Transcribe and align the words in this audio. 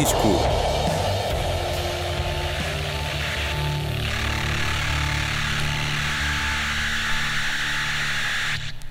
Disco. 0.00 0.28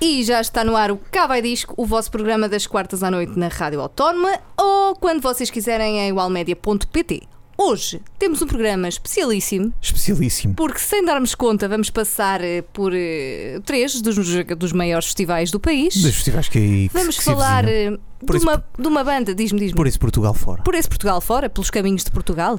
E 0.00 0.22
já 0.22 0.40
está 0.40 0.62
no 0.62 0.76
ar 0.76 0.92
o 0.92 0.96
Cá 1.10 1.26
Vai 1.26 1.42
Disco, 1.42 1.74
o 1.76 1.84
vosso 1.84 2.12
programa 2.12 2.48
das 2.48 2.64
quartas 2.64 3.02
à 3.02 3.10
noite 3.10 3.36
na 3.36 3.48
Rádio 3.48 3.80
Autónoma 3.80 4.38
ou 4.56 4.94
quando 4.94 5.20
vocês 5.20 5.50
quiserem 5.50 5.98
em 5.98 6.10
igualmedia.pt. 6.10 7.39
Hoje 7.62 8.00
temos 8.18 8.40
um 8.40 8.46
programa 8.46 8.88
especialíssimo, 8.88 9.72
Especialíssimo. 9.82 10.54
porque 10.54 10.78
sem 10.78 11.04
darmos 11.04 11.34
conta 11.34 11.68
vamos 11.68 11.90
passar 11.90 12.40
eh, 12.42 12.62
por 12.72 12.92
eh, 12.94 13.60
três 13.66 14.00
dos, 14.00 14.16
dos 14.56 14.72
maiores 14.72 15.06
festivais 15.06 15.50
do 15.50 15.60
país. 15.60 15.94
Dos 16.00 16.14
festivais 16.14 16.48
que, 16.48 16.88
que 16.88 16.90
Vamos 16.92 17.18
que 17.18 17.22
se 17.24 17.30
falar 17.30 17.66
eh, 17.68 17.98
Por 18.20 18.30
de, 18.32 18.36
isso- 18.38 18.46
uma, 18.48 18.64
de 18.78 18.88
uma 18.88 19.04
banda, 19.04 19.34
diz-me, 19.34 19.58
diz-me. 19.60 19.76
Por 19.76 19.86
isso 19.86 19.98
Portugal 20.00 20.32
fora. 20.32 20.62
por 20.62 20.74
esse 20.74 20.88
Portugal 20.88 21.20
fora, 21.20 21.50
pelos 21.50 21.68
caminhos 21.70 22.02
de 22.02 22.10
Portugal. 22.10 22.58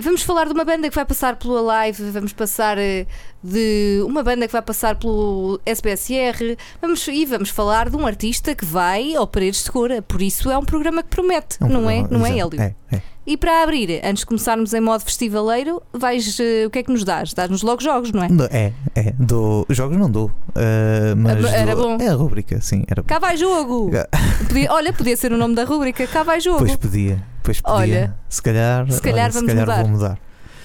Vamos 0.00 0.22
falar 0.22 0.46
de 0.46 0.52
uma 0.54 0.64
banda 0.64 0.88
que 0.88 0.94
vai 0.94 1.04
passar 1.04 1.36
pela 1.36 1.60
live, 1.60 2.02
vamos 2.12 2.32
passar 2.32 2.78
eh, 2.78 3.06
de 3.42 4.00
uma 4.06 4.22
banda 4.22 4.46
que 4.46 4.52
vai 4.52 4.62
passar 4.62 4.94
pelo 4.96 5.60
SBSR, 5.66 6.56
vamos, 6.80 7.06
e 7.08 7.26
vamos 7.26 7.50
falar 7.50 7.90
de 7.90 7.96
um 7.96 8.06
artista 8.06 8.54
que 8.54 8.64
vai 8.64 9.14
ao 9.16 9.26
Paredes 9.26 9.64
de 9.64 9.70
Cora. 9.70 10.00
Por 10.00 10.22
isso 10.22 10.48
é 10.50 10.56
um 10.56 10.64
programa 10.64 11.02
que 11.02 11.10
promete, 11.10 11.58
um 11.60 11.68
não 11.68 11.90
é? 11.90 12.06
Não 12.08 12.24
é, 12.24 12.38
exato. 12.38 12.54
Hélio? 12.56 12.62
É, 12.90 12.96
é. 12.96 13.02
E 13.24 13.36
para 13.36 13.62
abrir, 13.62 14.00
antes 14.04 14.20
de 14.20 14.26
começarmos 14.26 14.74
em 14.74 14.80
modo 14.80 15.04
festivaleiro, 15.04 15.80
vais, 15.92 16.38
eh, 16.40 16.66
o 16.66 16.70
que 16.70 16.80
é 16.80 16.82
que 16.82 16.90
nos 16.90 17.04
dás? 17.04 17.32
Dás-nos 17.32 17.62
logo 17.62 17.80
jogos, 17.80 18.10
não 18.10 18.22
é? 18.24 18.28
Não, 18.28 18.46
É, 18.46 18.72
é. 18.96 19.14
Dou, 19.16 19.64
jogos 19.70 19.96
não 19.96 20.10
dou. 20.10 20.28
ah, 20.56 21.14
mas 21.16 21.44
Era 21.52 21.76
dou- 21.76 21.96
bom. 21.96 22.04
É 22.04 22.08
a 22.08 22.14
rubrica, 22.14 22.60
sim. 22.60 22.82
Era 22.88 23.00
Cá 23.04 23.20
vai 23.20 23.36
jogo! 23.36 23.90
Podia- 24.48 24.72
olha, 24.72 24.92
podia 24.92 25.16
ser 25.16 25.30
o 25.32 25.36
nome 25.36 25.54
da 25.54 25.62
rúbrica, 25.64 26.04
cá 26.08 26.24
vai 26.24 26.40
jogo. 26.40 26.58
Pois 26.58 26.74
podia. 26.74 27.22
Pois 27.44 27.60
podia. 27.60 27.76
Olha, 27.76 28.16
se 28.28 28.42
calhar, 28.42 28.90
se 28.90 29.00
calhar 29.00 29.24
olha, 29.26 29.32
vamos 29.32 29.50
se 29.50 29.56
calhar 29.56 29.66
mudar. 29.66 29.82
vou 29.82 29.90
mudar. 29.92 30.18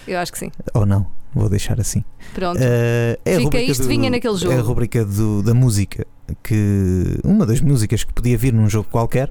Eu 0.08 0.18
acho 0.20 0.32
que 0.32 0.40
sim. 0.40 0.52
Ou 0.74 0.86
não. 0.86 1.06
Vou 1.36 1.50
deixar 1.50 1.80
assim. 1.80 2.04
Pronto. 2.34 2.60
Ah, 2.60 3.20
é 3.24 3.32
Fica 3.36 3.44
rubrica 3.44 3.72
isto, 3.72 3.84
do- 3.84 3.88
vinha 3.88 4.10
naquele 4.10 4.36
jogo. 4.38 4.54
É 4.54 4.58
a 4.58 4.62
rubrica 4.62 5.06
do- 5.06 5.44
da 5.44 5.54
música. 5.54 6.08
Que 6.44 7.20
uma 7.24 7.46
das 7.46 7.62
músicas 7.62 8.04
que 8.04 8.12
podia 8.12 8.38
vir 8.38 8.52
num 8.52 8.68
jogo 8.70 8.88
qualquer. 8.92 9.30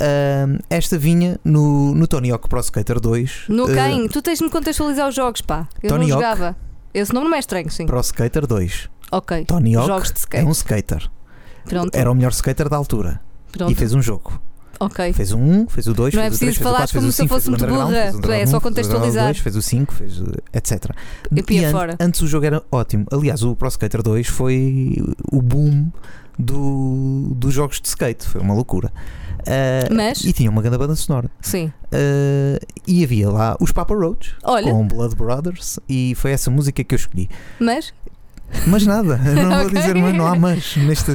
Ah, 0.00 0.58
esta 0.70 0.98
vinha 0.98 1.38
no, 1.44 1.94
no 1.94 2.06
Tony 2.06 2.30
Hawk 2.30 2.48
Pro 2.48 2.60
Skater 2.60 3.00
2. 3.00 3.44
No 3.48 3.64
ah, 3.64 3.74
quem? 3.74 4.08
Tu 4.08 4.22
tens 4.22 4.38
de 4.38 4.44
me 4.44 4.50
contextualizar 4.50 5.08
os 5.08 5.14
jogos, 5.14 5.40
pá. 5.40 5.68
Eu 5.82 5.88
Tony 5.90 6.08
não 6.08 6.16
Hawk. 6.16 6.22
jogava. 6.28 6.56
Esse 6.92 7.12
nome 7.12 7.28
não 7.28 7.36
é 7.36 7.40
estranho, 7.40 7.70
sim. 7.70 7.86
Pro 7.86 8.00
Skater 8.00 8.46
2. 8.46 8.88
Ok. 9.12 9.44
Tony 9.46 9.76
Hawk 9.76 9.86
Jogos 9.88 10.08
de 10.12 10.14
é 10.14 10.18
skate. 10.20 10.46
um 10.46 10.50
skater. 10.52 11.10
Pronto. 11.64 11.94
Era 11.94 12.10
o 12.10 12.14
melhor 12.14 12.30
skater 12.32 12.68
da 12.68 12.76
altura. 12.76 13.20
Pronto. 13.52 13.70
E 13.72 13.74
fez 13.74 13.92
um 13.94 14.02
jogo. 14.02 14.40
Ok. 14.80 15.12
Fez 15.12 15.30
o 15.32 15.38
1, 15.38 15.68
fez 15.68 15.86
o 15.86 15.94
2, 15.94 16.14
Não 16.14 16.22
é 16.22 16.24
fez 16.24 16.36
o 16.36 16.38
3, 16.38 16.38
preciso 16.38 16.54
fez 16.54 16.58
o 16.58 16.62
falares 16.62 16.90
4, 16.90 16.92
fez 16.92 17.00
como 17.00 17.08
o 17.08 17.12
se 17.12 17.22
eu 17.22 17.24
5, 17.24 17.34
fosse 17.34 17.44
fez 17.44 17.46
o 17.46 17.50
muito 17.50 17.64
Underground, 17.64 17.90
burra. 17.90 18.02
fez 18.02 18.14
o 18.14 18.18
é 18.18 18.18
só 18.18 18.32
1, 18.34 18.34
fez 18.42 18.54
o 18.54 18.60
contextualizar. 18.60 19.08
Underground 19.24 19.34
2, 19.36 19.38
fez 19.38 19.56
o 19.56 19.62
5, 19.62 19.94
fez 19.94 20.20
o- 20.20 20.32
etc. 20.52 20.90
Eu 21.30 21.44
E 21.48 21.64
an- 21.64 21.70
fora. 21.70 21.96
Antes 22.00 22.20
o 22.22 22.26
jogo 22.26 22.44
era 22.46 22.62
ótimo. 22.72 23.06
Aliás, 23.12 23.42
o 23.44 23.54
Pro 23.54 23.68
Skater 23.68 24.02
2 24.02 24.26
foi 24.26 24.96
o 25.30 25.40
boom 25.40 25.90
do, 26.38 27.32
dos 27.34 27.52
jogos 27.54 27.80
de 27.80 27.88
skate. 27.88 28.26
Foi 28.26 28.40
uma 28.40 28.54
loucura. 28.54 28.92
Ah, 29.46 29.88
Mas? 29.92 30.24
E 30.24 30.32
tinha 30.32 30.50
uma 30.50 30.62
grande 30.62 30.78
banda 30.78 30.94
sonora. 30.96 31.30
Sim. 31.40 31.72
Ah, 31.92 32.58
e 32.86 33.04
havia 33.04 33.30
lá 33.30 33.56
os 33.60 33.72
Papa 33.72 33.94
Roach 33.94 34.34
Olha, 34.42 34.70
com 34.72 34.86
Blood 34.86 35.14
Brothers 35.16 35.78
e 35.88 36.14
foi 36.16 36.32
essa 36.32 36.50
música 36.50 36.82
que 36.82 36.94
eu 36.94 36.96
escolhi. 36.96 37.28
mas 37.60 37.92
Mas 38.66 38.86
nada, 38.86 39.16
não 39.18 39.50
vou 39.58 39.66
Ok. 39.66 39.80
dizer, 39.80 39.94
mas 39.96 40.14
não 40.14 40.26
há 40.26 40.34
mas 40.36 40.76
neste. 40.76 40.78
neste 40.80 41.10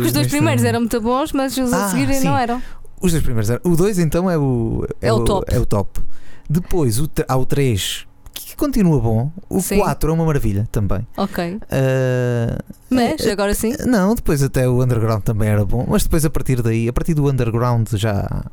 que 0.00 0.06
os 0.06 0.12
dois 0.12 0.26
neste- 0.26 0.30
primeiros 0.30 0.64
eram 0.64 0.80
muito 0.80 1.00
bons, 1.00 1.32
mas 1.32 1.56
os 1.56 1.72
a 1.72 1.86
Ah, 1.86 1.88
seguir 1.90 2.06
sim. 2.20 2.24
não 2.26 2.36
eram. 2.36 2.62
Os 3.00 3.10
dois 3.12 3.22
primeiros 3.22 3.50
eram. 3.50 3.60
O 3.64 3.76
2 3.76 3.98
então 3.98 4.30
é 4.30 4.38
o. 4.38 4.86
É 5.00 5.12
o 5.12 5.24
top. 5.24 5.52
É 5.54 5.58
o 5.58 5.66
top. 5.66 6.00
Depois 6.48 6.98
o, 7.00 7.08
há 7.28 7.36
o 7.36 7.44
3 7.46 8.06
que 8.34 8.56
continua 8.56 9.00
bom. 9.00 9.30
O 9.48 9.60
Sim. 9.60 9.78
4 9.78 10.10
é 10.10 10.12
uma 10.14 10.24
maravilha 10.24 10.68
também. 10.72 11.06
Ok. 11.16 11.58
Ah, 11.70 12.58
Mas, 12.90 13.24
eh, 13.26 13.32
agora 13.32 13.54
sim. 13.54 13.74
Não, 13.86 14.14
depois 14.14 14.42
até 14.42 14.68
o 14.68 14.82
Underground 14.82 15.22
também 15.22 15.48
era 15.48 15.64
bom. 15.64 15.86
Mas 15.88 16.02
depois 16.04 16.24
a 16.24 16.30
partir 16.30 16.62
daí, 16.62 16.88
a 16.88 16.92
partir 16.92 17.14
do 17.14 17.28
Underground 17.28 17.88
já. 17.94 18.44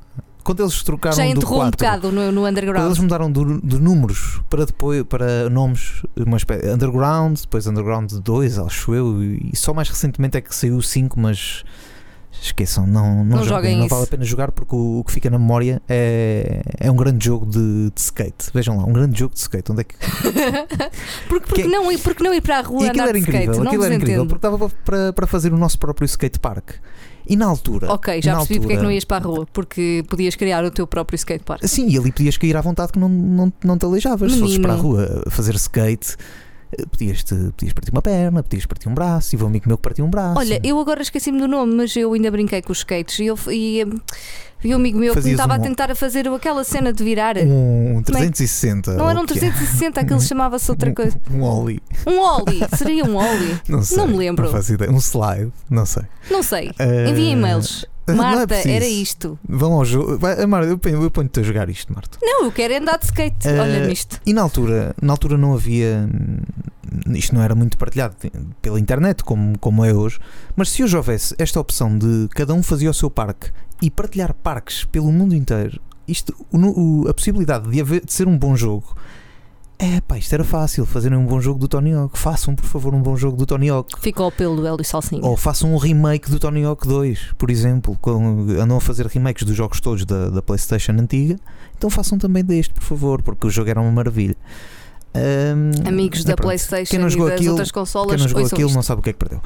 Quando 0.43 0.63
eles 0.63 0.81
trocaram 0.81 1.15
Já 1.15 1.23
do 1.25 1.29
enterrou 1.31 1.57
um 1.57 1.69
4, 1.69 1.77
bocado 1.77 2.11
no, 2.11 2.31
no 2.31 2.41
Quando 2.41 2.47
underground. 2.57 2.85
eles 2.87 2.97
mudaram 2.99 3.31
do- 3.31 3.61
de 3.61 3.77
números 3.79 4.41
para 4.49 4.65
depois 4.65 5.03
para 5.03 5.47
nomes, 5.49 6.01
uma 6.15 6.37
espécie, 6.37 6.67
Underground, 6.69 7.37
depois 7.39 7.67
Underground 7.67 8.11
2, 8.13 8.57
acho 8.57 8.93
eu, 8.95 9.21
e 9.21 9.51
só 9.55 9.73
mais 9.73 9.89
recentemente 9.89 10.37
é 10.37 10.41
que 10.41 10.55
saiu 10.55 10.77
o 10.77 10.81
5, 10.81 11.19
mas 11.19 11.63
esqueçam, 12.41 12.85
não, 12.87 13.23
não, 13.23 13.37
Não 13.37 13.43
joguem, 13.43 13.75
não 13.77 13.85
isso. 13.85 13.93
vale 13.95 14.03
a 14.05 14.07
pena 14.07 14.23
jogar 14.25 14.51
porque 14.51 14.75
o, 14.75 14.99
o 14.99 15.03
que 15.03 15.11
fica 15.11 15.29
na 15.29 15.37
memória 15.39 15.81
é, 15.87 16.61
é 16.79 16.89
um 16.91 16.95
grande 16.95 17.23
jogo 17.25 17.45
de, 17.45 17.89
de 17.93 17.99
skate. 17.99 18.49
Vejam 18.53 18.77
lá, 18.77 18.85
um 18.85 18.93
grande 18.93 19.17
jogo 19.19 19.33
de 19.33 19.39
skate. 19.39 19.71
Onde 19.71 19.81
é 19.81 19.83
que... 19.83 19.95
porque, 21.27 21.45
porque, 21.47 21.61
que- 21.63 21.67
não, 21.67 21.91
ir- 21.91 21.97
porque 21.99 22.23
não 22.23 22.33
ir 22.33 22.41
para 22.41 22.59
a 22.59 22.61
rua 22.61 22.85
E 22.85 22.89
andar 22.89 23.09
era 23.09 23.17
skate? 23.17 23.37
incrível, 23.37 23.59
não 23.63 23.67
aquilo 23.67 23.83
era 23.83 23.95
incrível, 23.95 24.15
entendo. 24.23 24.29
porque 24.29 24.41
dava 24.47 24.69
para, 24.85 25.13
para 25.13 25.27
fazer 25.27 25.53
o 25.53 25.57
nosso 25.57 25.77
próprio 25.79 26.05
skate 26.05 26.39
park. 26.39 26.71
E 27.27 27.35
na 27.35 27.45
altura, 27.45 27.91
Ok, 27.93 28.21
já 28.23 28.37
percebi 28.37 28.59
porque 28.59 28.73
é 28.73 28.75
que 28.77 28.79
altura- 28.79 28.83
não 28.87 28.91
ias 28.91 29.05
para 29.05 29.17
a 29.17 29.27
rua. 29.27 29.47
Porque 29.53 30.03
podias 30.09 30.35
criar 30.35 30.63
o 30.65 30.71
teu 30.71 30.87
próprio 30.87 31.15
skatepark. 31.15 31.63
Sim, 31.67 31.87
e 31.87 31.97
ali 31.97 32.11
podias 32.11 32.37
cair 32.37 32.57
à 32.57 32.61
vontade 32.61 32.91
que 32.91 32.97
não, 32.97 33.07
não, 33.07 33.53
não 33.63 33.77
te 33.77 33.85
aleijavas. 33.85 34.31
Se 34.31 34.39
fosses 34.39 34.57
Menino. 34.57 34.63
para 34.67 34.73
a 34.73 34.81
rua 34.81 35.23
fazer 35.29 35.53
skate, 35.55 36.15
eh, 36.77 36.85
podias, 36.85 37.23
-te, 37.23 37.35
podias 37.35 37.73
partir 37.73 37.91
uma 37.91 38.01
perna, 38.01 38.43
podias 38.43 38.65
partir 38.65 38.89
um 38.89 38.93
braço. 38.93 39.35
E 39.35 39.41
um 39.41 39.47
amigo 39.47 39.67
meu 39.67 39.77
que 39.77 39.83
partiu 39.83 40.05
um 40.05 40.09
braço. 40.09 40.37
Olha, 40.39 40.59
eu 40.63 40.79
agora 40.79 41.01
esqueci-me 41.01 41.39
do 41.39 41.47
nome, 41.47 41.73
mas 41.75 41.95
eu 41.95 42.11
ainda 42.13 42.29
brinquei 42.31 42.61
com 42.61 42.71
os 42.71 42.79
skates. 42.79 43.19
E, 43.19 43.25
eu, 43.27 43.37
e, 43.51 43.85
hum, 43.85 43.99
e 44.63 44.73
um 44.73 44.77
amigo 44.77 44.99
meu 44.99 45.13
que 45.13 45.21
me 45.21 45.31
estava 45.31 45.55
a 45.55 45.57
um- 45.57 45.61
tentar 45.61 45.89
a 45.91 45.95
fazer 45.95 46.27
aquela 46.27 46.63
cena 46.63 46.91
de 46.91 47.03
virar. 47.03 47.37
Um 47.37 48.01
Como 48.05 48.17
é 48.17 48.21
que- 48.27 48.31
360. 48.31 48.93
Não 48.95 49.09
era 49.09 49.17
um 49.17 49.21
ou 49.21 49.23
o 49.25 49.27
quê? 49.27 49.39
360, 49.39 50.01
aquele 50.01 50.19
chamava-se 50.21 50.69
outra 50.69 50.93
coisa. 50.93 51.19
Um, 51.31 51.41
ollie. 51.43 51.81
Um 52.05 52.19
Ollie, 52.19 52.61
seria 52.77 53.05
um 53.05 53.15
Ollie? 53.15 53.59
Não 53.67 53.81
sei. 53.81 53.97
Não 53.97 54.07
me 54.07 54.17
lembro. 54.17 54.45
Não 54.45 54.51
faço 54.51 54.73
ideia. 54.73 54.91
Um 54.91 54.97
slide. 54.97 55.51
Não 55.69 55.85
sei. 55.85 56.03
Não 56.29 56.43
sei. 56.43 56.71
Eh, 56.77 57.09
Envia 57.09 57.31
e-mails. 57.31 57.85
é 58.07 58.13
Marta, 58.13 58.47
preciso. 58.47 58.69
era 58.73 58.85
isto. 58.87 59.39
Vão 59.47 59.73
ao 59.73 59.85
jogo. 59.85 60.17
Vai, 60.17 60.43
Marta, 60.45 60.67
eu 60.69 60.77
ponho- 60.77 61.09
ponho-te 61.11 61.39
a 61.39 61.43
jogar 61.43 61.69
isto, 61.69 61.93
Marta. 61.93 62.17
Não, 62.21 62.45
eu 62.45 62.51
quero 62.51 62.73
é 62.73 62.77
andar 62.77 62.97
de 62.97 63.05
skate. 63.05 63.47
Eh, 63.47 63.59
Olha 63.59 63.85
nisto. 63.87 64.19
E 64.25 64.33
na 64.33 64.41
altura, 64.41 64.95
na 65.01 65.13
altura 65.13 65.37
não 65.37 65.53
havia. 65.53 66.09
Isto 67.07 67.35
não 67.35 67.41
era 67.41 67.53
muito 67.55 67.77
partilhado 67.77 68.15
pela 68.61 68.79
internet 68.79 69.23
como, 69.23 69.57
como 69.59 69.83
é 69.85 69.93
hoje, 69.93 70.19
mas 70.55 70.69
se 70.69 70.83
hoje 70.83 70.95
houvesse 70.97 71.35
esta 71.37 71.59
opção 71.59 71.97
de 71.97 72.27
cada 72.31 72.53
um 72.53 72.63
fazia 72.63 72.89
o 72.89 72.93
seu 72.93 73.09
parque 73.09 73.51
e 73.81 73.89
partilhar 73.91 74.33
parques 74.33 74.83
pelo 74.85 75.11
mundo 75.11 75.35
inteiro, 75.35 75.79
isto, 76.07 76.33
o 76.51 76.57
o- 77.03 77.07
a 77.09 77.13
possibilidade 77.13 77.69
de, 77.69 77.79
haver, 77.81 78.03
de 78.05 78.11
ser 78.13 78.27
um 78.27 78.37
bom 78.37 78.55
jogo. 78.55 78.95
É 79.81 80.01
pá, 80.01 80.17
isto 80.17 80.33
era 80.33 80.43
fácil, 80.43 80.85
fazerem 80.85 81.17
um 81.17 81.25
bom 81.25 81.39
jogo 81.39 81.57
do 81.57 81.65
Tony 81.67 81.93
Hawk. 81.93 82.19
Façam, 82.19 82.53
por 82.53 82.65
favor, 82.65 82.93
um 82.93 83.01
bom 83.01 83.15
jogo 83.15 83.37
do 83.37 83.45
Tony 83.45 83.69
Hawk. 83.69 83.97
Ficou 84.01 84.25
ao 84.25 84.31
pelo 84.31 84.57
do 84.57 84.67
Hélio 84.67 84.83
Salsinha. 84.83 85.23
Ou 85.23 85.37
façam 85.37 85.73
um 85.73 85.77
remake 85.77 86.29
do 86.29 86.37
Tony 86.37 86.65
Hawk 86.65 86.85
2, 86.85 87.33
por 87.37 87.49
exemplo. 87.49 87.97
Quando 88.01 88.59
andam 88.59 88.75
a 88.75 88.81
fazer 88.81 89.05
remakes 89.07 89.43
dos 89.47 89.55
jogos 89.55 89.79
todos 89.79 90.03
da, 90.03 90.29
da 90.29 90.41
PlayStation 90.41 90.91
antiga. 90.91 91.37
Então 91.77 91.89
façam 91.89 92.17
também 92.17 92.43
deste, 92.43 92.73
por 92.73 92.83
favor, 92.83 93.21
porque 93.21 93.47
o 93.47 93.49
jogo 93.49 93.69
era 93.69 93.79
uma 93.79 93.89
maravilha. 93.91 94.35
Ahm, 95.13 95.87
Amigos 95.87 96.23
da 96.23 96.35
pronto. 96.35 96.47
PlayStation 96.47 96.89
Quem 96.91 96.99
não 96.99 97.09
e 97.09 97.29
das 97.29 97.35
aquilo- 97.39 97.51
outras 97.53 97.71
Quem 97.71 97.81
consolas, 97.81 98.21
não 98.21 98.27
jogou 98.27 98.45
aquilo 98.45 98.67
isto. 98.67 98.75
não 98.75 98.83
sabe 98.83 98.99
o 98.99 99.03
que 99.03 99.09
é 99.09 99.13
que 99.13 99.19
perdeu. 99.19 99.41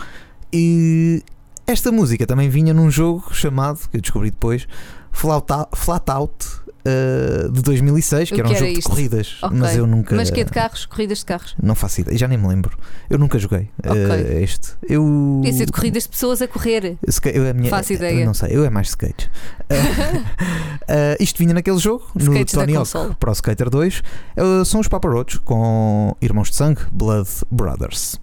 E 0.52 1.24
esta 1.66 1.92
música 1.92 2.26
também 2.28 2.50
vinha 2.50 2.74
num 2.74 2.92
jogo 2.92 3.34
chamado, 3.34 3.80
que 3.90 3.98
eu 3.98 4.02
descobri 4.02 4.30
depois, 4.32 4.68
Flat 5.12 5.50
Out, 5.52 5.70
Flat 5.76 6.10
Out 6.10 6.46
uh, 6.86 7.52
de 7.52 7.62
2006, 7.62 8.30
que 8.30 8.36
O 8.36 8.40
era 8.40 8.48
um 8.48 8.52
que 8.52 8.56
era 8.58 8.60
jogo 8.66 8.74
de 8.74 8.80
isto? 8.80 8.90
corridas. 8.90 9.36
Ok. 9.42 9.58
Mas 9.58 9.76
eu 9.78 9.88
nunca. 9.88 10.16
Mas 10.16 10.30
que 10.30 10.42
é 10.42 10.44
de 10.44 10.52
carros? 10.52 10.86
Corridas 10.86 11.20
de 11.20 11.26
carros. 11.26 11.56
Não 11.62 11.76
faço 11.76 12.02
ideia, 12.02 12.18
já 12.18 12.28
nem 12.28 12.38
me 12.38 12.48
lembro. 12.48 12.78
Eu 13.10 13.18
nunca 13.18 13.38
joguei 13.40 13.70
Ok. 13.86 14.02
uh, 14.02 14.42
este. 14.42 14.70
Eu. 14.88 15.04
Podia 15.42 15.54
ser 15.54 15.66
de 15.66 15.72
corridas 15.72 16.04
de 16.04 16.10
pessoas 16.10 16.42
a 16.42 16.48
correr. 16.48 16.98
Ska- 17.08 17.30
Eu, 17.30 17.50
a 17.50 17.54
minha, 17.54 17.70
Faço 17.70 17.94
ideia. 17.94 18.26
Não 18.26 18.34
sei, 18.34 18.56
eu 18.56 18.64
é 18.66 18.70
mais 18.70 18.90
skate. 18.90 19.30
Uh, 19.70 21.16
isto 21.20 21.38
vinha 21.38 21.54
naquele 21.54 21.78
jogo, 21.78 22.06
no 22.16 22.22
Skates 22.22 22.54
da 22.56 22.62
Tony. 22.62 22.76
Hawk 22.76 23.16
Pro 23.20 23.32
Skater 23.32 23.70
2. 23.70 24.02
Uh, 24.38 24.66
são 24.66 24.80
os 24.80 24.88
Papa 24.88 25.10
Roach 25.10 25.40
com 25.40 26.16
Irmãos 26.22 26.50
de 26.50 26.56
Sangue, 26.56 26.82
Blood 26.92 27.30
Brothers. 27.52 28.20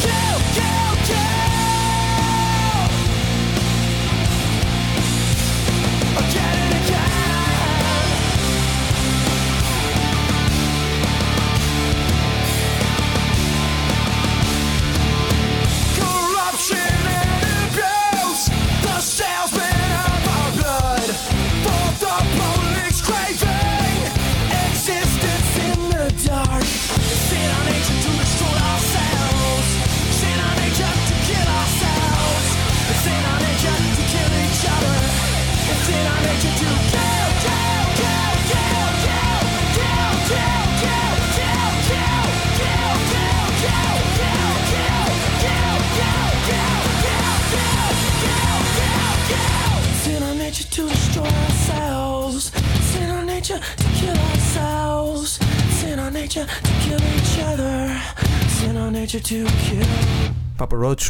Kill. 0.00 0.67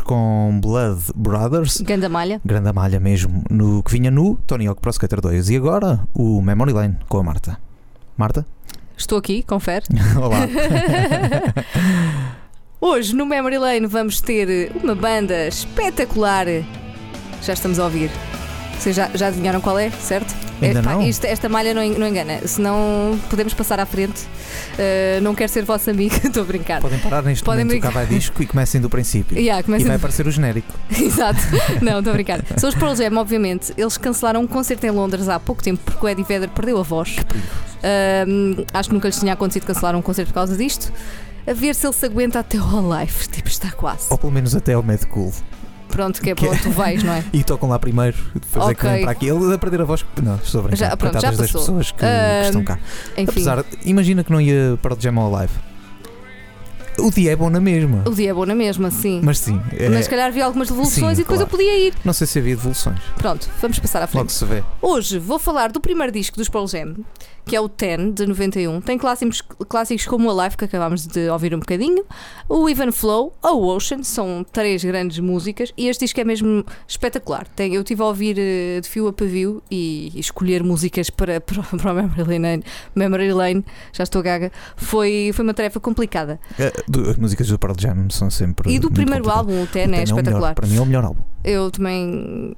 Com 0.04 0.60
Blood 0.60 1.12
Brothers. 1.14 1.80
Ganda 1.80 2.08
malha. 2.08 2.40
Grande 2.44 2.72
malha 2.72 2.98
mesmo. 2.98 3.44
No 3.48 3.82
que 3.82 3.92
vinha 3.92 4.10
no 4.10 4.36
Tony 4.46 4.66
Hawk 4.66 4.80
Pro 4.80 4.90
Skater 4.90 5.20
2. 5.20 5.50
E 5.50 5.56
agora 5.56 6.00
o 6.14 6.42
Memory 6.42 6.72
Lane 6.72 6.96
com 7.08 7.18
a 7.18 7.22
Marta. 7.22 7.58
Marta? 8.16 8.44
Estou 8.96 9.18
aqui, 9.18 9.42
confere. 9.44 9.84
Olá. 10.20 10.48
Hoje 12.80 13.14
no 13.14 13.24
Memory 13.24 13.58
Lane 13.58 13.86
vamos 13.86 14.20
ter 14.20 14.72
uma 14.82 14.94
banda 14.94 15.46
espetacular. 15.46 16.46
Já 17.42 17.52
estamos 17.52 17.78
a 17.78 17.84
ouvir. 17.84 18.10
Vocês 18.78 18.94
já, 18.94 19.10
já 19.14 19.26
adivinharam 19.28 19.60
qual 19.60 19.78
é, 19.78 19.90
certo? 19.90 20.34
Ainda 20.62 20.78
É, 20.78 20.82
pá, 20.82 20.92
não. 20.94 21.02
isto- 21.02 21.24
esta 21.26 21.48
malha 21.48 21.74
não, 21.74 21.86
não 21.98 22.06
engana. 22.06 22.40
Senão 22.46 23.18
podemos 23.28 23.52
passar 23.54 23.80
à 23.80 23.86
frente. 23.86 24.22
Uh, 24.74 25.20
não 25.20 25.34
quero 25.34 25.50
ser 25.50 25.64
vossa 25.64 25.90
amiga, 25.90 26.16
estou 26.24 26.42
a 26.42 26.46
brincar. 26.46 26.80
Podem 26.80 26.98
parar 27.00 27.22
neste 27.22 27.42
Podem 27.44 27.64
momento 27.64 27.80
brincar. 27.80 27.92
cava 27.92 28.06
disco 28.06 28.42
e 28.42 28.46
comecem 28.46 28.80
do 28.80 28.88
princípio. 28.88 29.36
Yeah, 29.38 29.60
E 29.60 29.64
começa 29.64 29.86
vai 29.86 29.96
aparecer 29.96 30.26
o 30.26 30.30
genérico. 30.30 30.72
Exato. 30.90 31.40
Não, 31.82 31.98
estou 31.98 32.10
a 32.12 32.14
brincar. 32.14 32.40
São 32.56 32.68
os 32.68 32.74
Pearl 32.76 32.94
Jam, 32.94 33.16
obviamente. 33.16 33.72
Eles 33.76 33.96
cancelaram 33.98 34.40
um 34.42 34.46
concerto 34.46 34.86
em 34.86 34.90
Londres 34.90 35.28
há 35.28 35.38
pouco 35.40 35.62
tempo 35.62 35.80
porque 35.84 36.06
o 36.06 36.08
Eddie 36.08 36.24
Vedder 36.24 36.48
perdeu 36.50 36.78
a 36.78 36.82
voz. 36.82 37.16
Ahm, 37.82 38.64
acho 38.72 38.88
que 38.88 38.94
nunca 38.94 39.08
lhes 39.08 39.18
tinha 39.18 39.32
acontecido 39.32 39.64
cancelar 39.66 39.94
um 39.96 40.02
concerto 40.02 40.28
por 40.30 40.34
causa 40.34 40.56
disto. 40.56 40.92
A 41.46 41.52
ver 41.52 41.74
se 41.74 41.86
ele 41.86 41.94
se 41.94 42.04
aguenta 42.04 42.38
até 42.40 42.58
ao 42.58 42.86
live. 42.86 43.28
Tipo, 43.28 43.48
está 43.48 43.70
quase. 43.72 44.06
Ou 44.10 44.18
pelo 44.18 44.32
menos 44.32 44.54
até 44.54 44.74
ao 44.74 44.82
Mad 44.82 45.02
Cool. 45.06 45.32
Pronto, 45.98 46.22
que 46.22 46.30
é 46.30 46.34
para 46.36 46.48
onde 46.50 46.62
tu 46.62 46.70
vais, 46.70 47.02
não 47.02 47.12
é? 47.12 47.24
E 47.34 47.42
tocam 47.42 47.68
lá 47.68 47.76
primeiro, 47.76 48.16
depois 48.34 48.68
é 48.68 48.74
que 48.74 48.86
vem 48.86 49.02
para 49.02 49.10
aqui. 49.10 49.26
Ele 49.26 49.52
a 49.52 49.58
perder 49.58 49.80
a 49.80 49.84
voz. 49.84 50.04
Não, 50.22 50.36
estou 50.36 50.60
a 50.60 50.64
brincar. 50.64 50.76
Já- 50.90 50.96
pronto, 50.96 51.14
já 51.14 51.20
Coitadas 51.20 51.38
das 51.38 51.50
pessoas 51.52 51.90
que, 51.90 51.98
que 51.98 52.46
estão 52.46 52.62
cá. 52.62 52.78
Enfim, 53.16 53.30
Apesar, 53.32 53.64
imagina 53.84 54.22
que 54.22 54.30
não 54.30 54.40
ia 54.40 54.78
para 54.80 54.94
o 54.94 55.00
Jam 55.00 55.28
live. 55.28 55.52
O 57.00 57.10
dia 57.12 57.30
é 57.32 57.36
bom 57.36 57.48
na 57.50 57.60
mesma. 57.60 58.02
o 58.08 58.12
dia 58.14 58.30
é 58.30 58.34
bom 58.34 58.44
na 58.46 58.54
mesma, 58.56 58.90
sim. 58.90 59.20
Mas 59.24 59.38
sim, 59.38 59.60
é- 59.76 59.88
Mas 59.88 60.04
se 60.04 60.10
calhar 60.10 60.26
havia 60.28 60.44
algumas 60.44 60.68
devoluções 60.68 61.16
Sim, 61.16 61.22
e 61.22 61.24
depois 61.24 61.38
claro. 61.38 61.42
eu 61.42 61.46
podia 61.46 61.78
ir. 61.88 61.94
não 62.04 62.12
sei 62.12 62.26
se 62.26 62.38
havia 62.40 62.56
devoluções. 62.56 62.98
Pronto, 63.16 63.48
vamos 63.60 63.78
passar 63.78 63.98
à 63.98 64.02
Logo 64.02 64.10
frente. 64.12 64.32
se 64.32 64.44
vê. 64.44 64.64
Hoje 64.82 65.18
vou 65.18 65.38
falar 65.38 65.70
do 65.70 65.80
primeiro 65.80 66.12
disco 66.12 66.36
dos 66.36 66.48
Pearl 66.48 66.66
Jam, 66.66 66.94
que 67.48 67.56
é 67.56 67.60
o 67.60 67.68
Ten, 67.68 68.12
de 68.12 68.26
91. 68.26 68.80
Tem 68.82 68.98
clássicos, 68.98 69.40
clássicos 69.68 70.06
como 70.06 70.30
a 70.30 70.44
Life, 70.44 70.56
que 70.56 70.64
acabámos 70.66 71.06
de 71.06 71.28
ouvir 71.30 71.54
um 71.54 71.58
bocadinho, 71.58 72.04
o 72.48 72.68
Even 72.68 72.92
Flow, 72.92 73.32
a 73.42 73.52
Ocean, 73.52 74.02
são 74.02 74.44
três 74.52 74.84
grandes 74.84 75.18
músicas, 75.18 75.72
e 75.76 75.88
este 75.88 76.04
disco 76.04 76.20
é 76.20 76.24
mesmo 76.24 76.64
espetacular. 76.86 77.46
Tem, 77.56 77.74
eu 77.74 77.80
estive 77.80 78.02
a 78.02 78.06
ouvir 78.06 78.36
eh, 78.38 78.80
de 78.80 78.88
fio 78.88 79.08
a 79.08 79.12
pavio 79.12 79.62
e, 79.70 80.12
e 80.14 80.20
escolher 80.20 80.62
músicas 80.62 81.08
para, 81.10 81.40
para, 81.42 81.62
para 81.62 81.92
o 81.92 81.94
Memory 81.94 82.38
Lane, 82.38 82.64
Memory 82.94 83.32
Lane, 83.32 83.64
já 83.92 84.04
estou 84.04 84.22
gaga, 84.22 84.52
foi, 84.76 85.30
foi 85.32 85.42
uma 85.44 85.54
tarefa 85.54 85.80
complicada. 85.80 86.38
Eh, 86.58 86.72
do- 86.86 87.08
As 87.10 87.16
músicas 87.16 87.48
do 87.48 87.58
Pearl 87.58 87.74
Jam 87.78 88.10
são 88.10 88.30
sempre. 88.30 88.70
E 88.72 88.78
do 88.78 88.90
primeiro 88.90 89.28
álbum, 89.30 89.62
o 89.62 89.66
Ten, 89.66 89.86
O 89.88 89.94
é 89.94 90.04
Ten 90.04 90.12
o 90.12 90.16
melhor. 90.16 90.18
espetacular. 90.18 90.54
Para 90.54 90.66
mim 90.66 90.76
é 90.76 90.80
o 90.80 90.86
melhor 90.86 91.04
álbum. 91.04 91.22
Eu 91.42 91.70
também. 91.70 92.54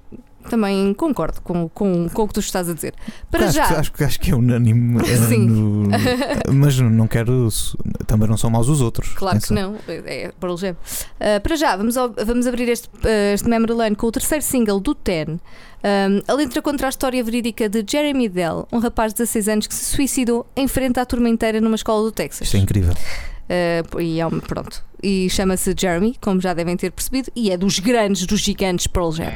Também 0.49 0.93
concordo 0.95 1.41
com, 1.43 1.69
com, 1.69 2.09
com 2.09 2.23
o 2.23 2.29
que 2.29 2.35
tu 2.35 2.41
estás 2.41 2.69
a 2.69 2.73
dizer. 2.75 2.95
Para 3.31 3.45
acho, 3.47 3.55
já, 3.55 3.65
acho, 3.79 3.93
que- 3.93 4.03
acho 4.05 4.19
que 4.21 4.31
é 4.31 4.35
unânime. 4.35 5.01
eh, 5.03 5.17
Sim. 5.29 5.47
no- 5.47 5.89
mas 6.55 6.79
não 6.81 7.07
quero. 7.07 7.49
Também 8.07 8.29
não 8.29 8.37
são 8.37 8.49
maus 8.51 8.69
os 8.69 8.81
outros. 8.81 9.11
Claro 9.11 9.39
que 9.41 9.53
não, 9.53 9.77
é 9.89 10.33
Pearl 10.41 10.57
Jam. 10.57 10.73
Uh, 10.73 11.41
para 11.43 11.57
já, 11.57 11.77
vamos, 11.77 11.97
ao- 11.97 12.13
vamos 12.25 12.47
abrir 12.47 12.69
este, 12.69 12.89
uh, 12.89 13.35
este 13.35 13.49
Memory 13.49 13.73
Lane 13.75 13.97
com 13.97 14.07
o 14.07 14.13
terceiro 14.13 14.43
single 14.43 14.81
do 14.81 14.95
Ten. 14.95 15.27
Um, 15.83 16.21
a 16.27 16.35
letra 16.35 16.61
contra 16.61 16.89
a 16.89 16.91
história 16.91 17.23
verídica 17.25 17.69
de 17.69 17.85
Jeremy 17.89 18.29
Dell, 18.29 18.67
um 18.73 18.79
rapaz 18.81 19.13
de 19.15 19.19
16 19.19 19.49
anos 19.49 19.67
que 19.67 19.75
se 19.75 19.85
suicidou 19.97 20.47
em 20.57 20.67
frente 20.69 20.99
à 21.01 21.07
turma 21.07 21.29
inteira 21.29 21.61
numa 21.61 21.77
escola 21.77 22.03
do 22.03 22.13
Texas. 22.13 22.47
Isto 22.49 22.57
é 22.57 22.61
incrível. 22.61 22.93
Uh, 22.95 24.01
e 24.01 24.21
é 24.21 24.27
um, 24.27 24.39
pronto. 24.41 24.83
E 25.03 25.29
chama-se 25.31 25.75
Jeremy, 25.79 26.17
como 26.21 26.41
já 26.41 26.53
devem 26.55 26.77
ter 26.77 26.91
percebido, 26.93 27.31
e 27.35 27.51
é 27.51 27.57
dos 27.57 27.79
grandes, 27.79 28.27
dos 28.27 28.41
gigantes 28.41 28.87
Pearl 28.87 29.11
Jam. 29.11 29.33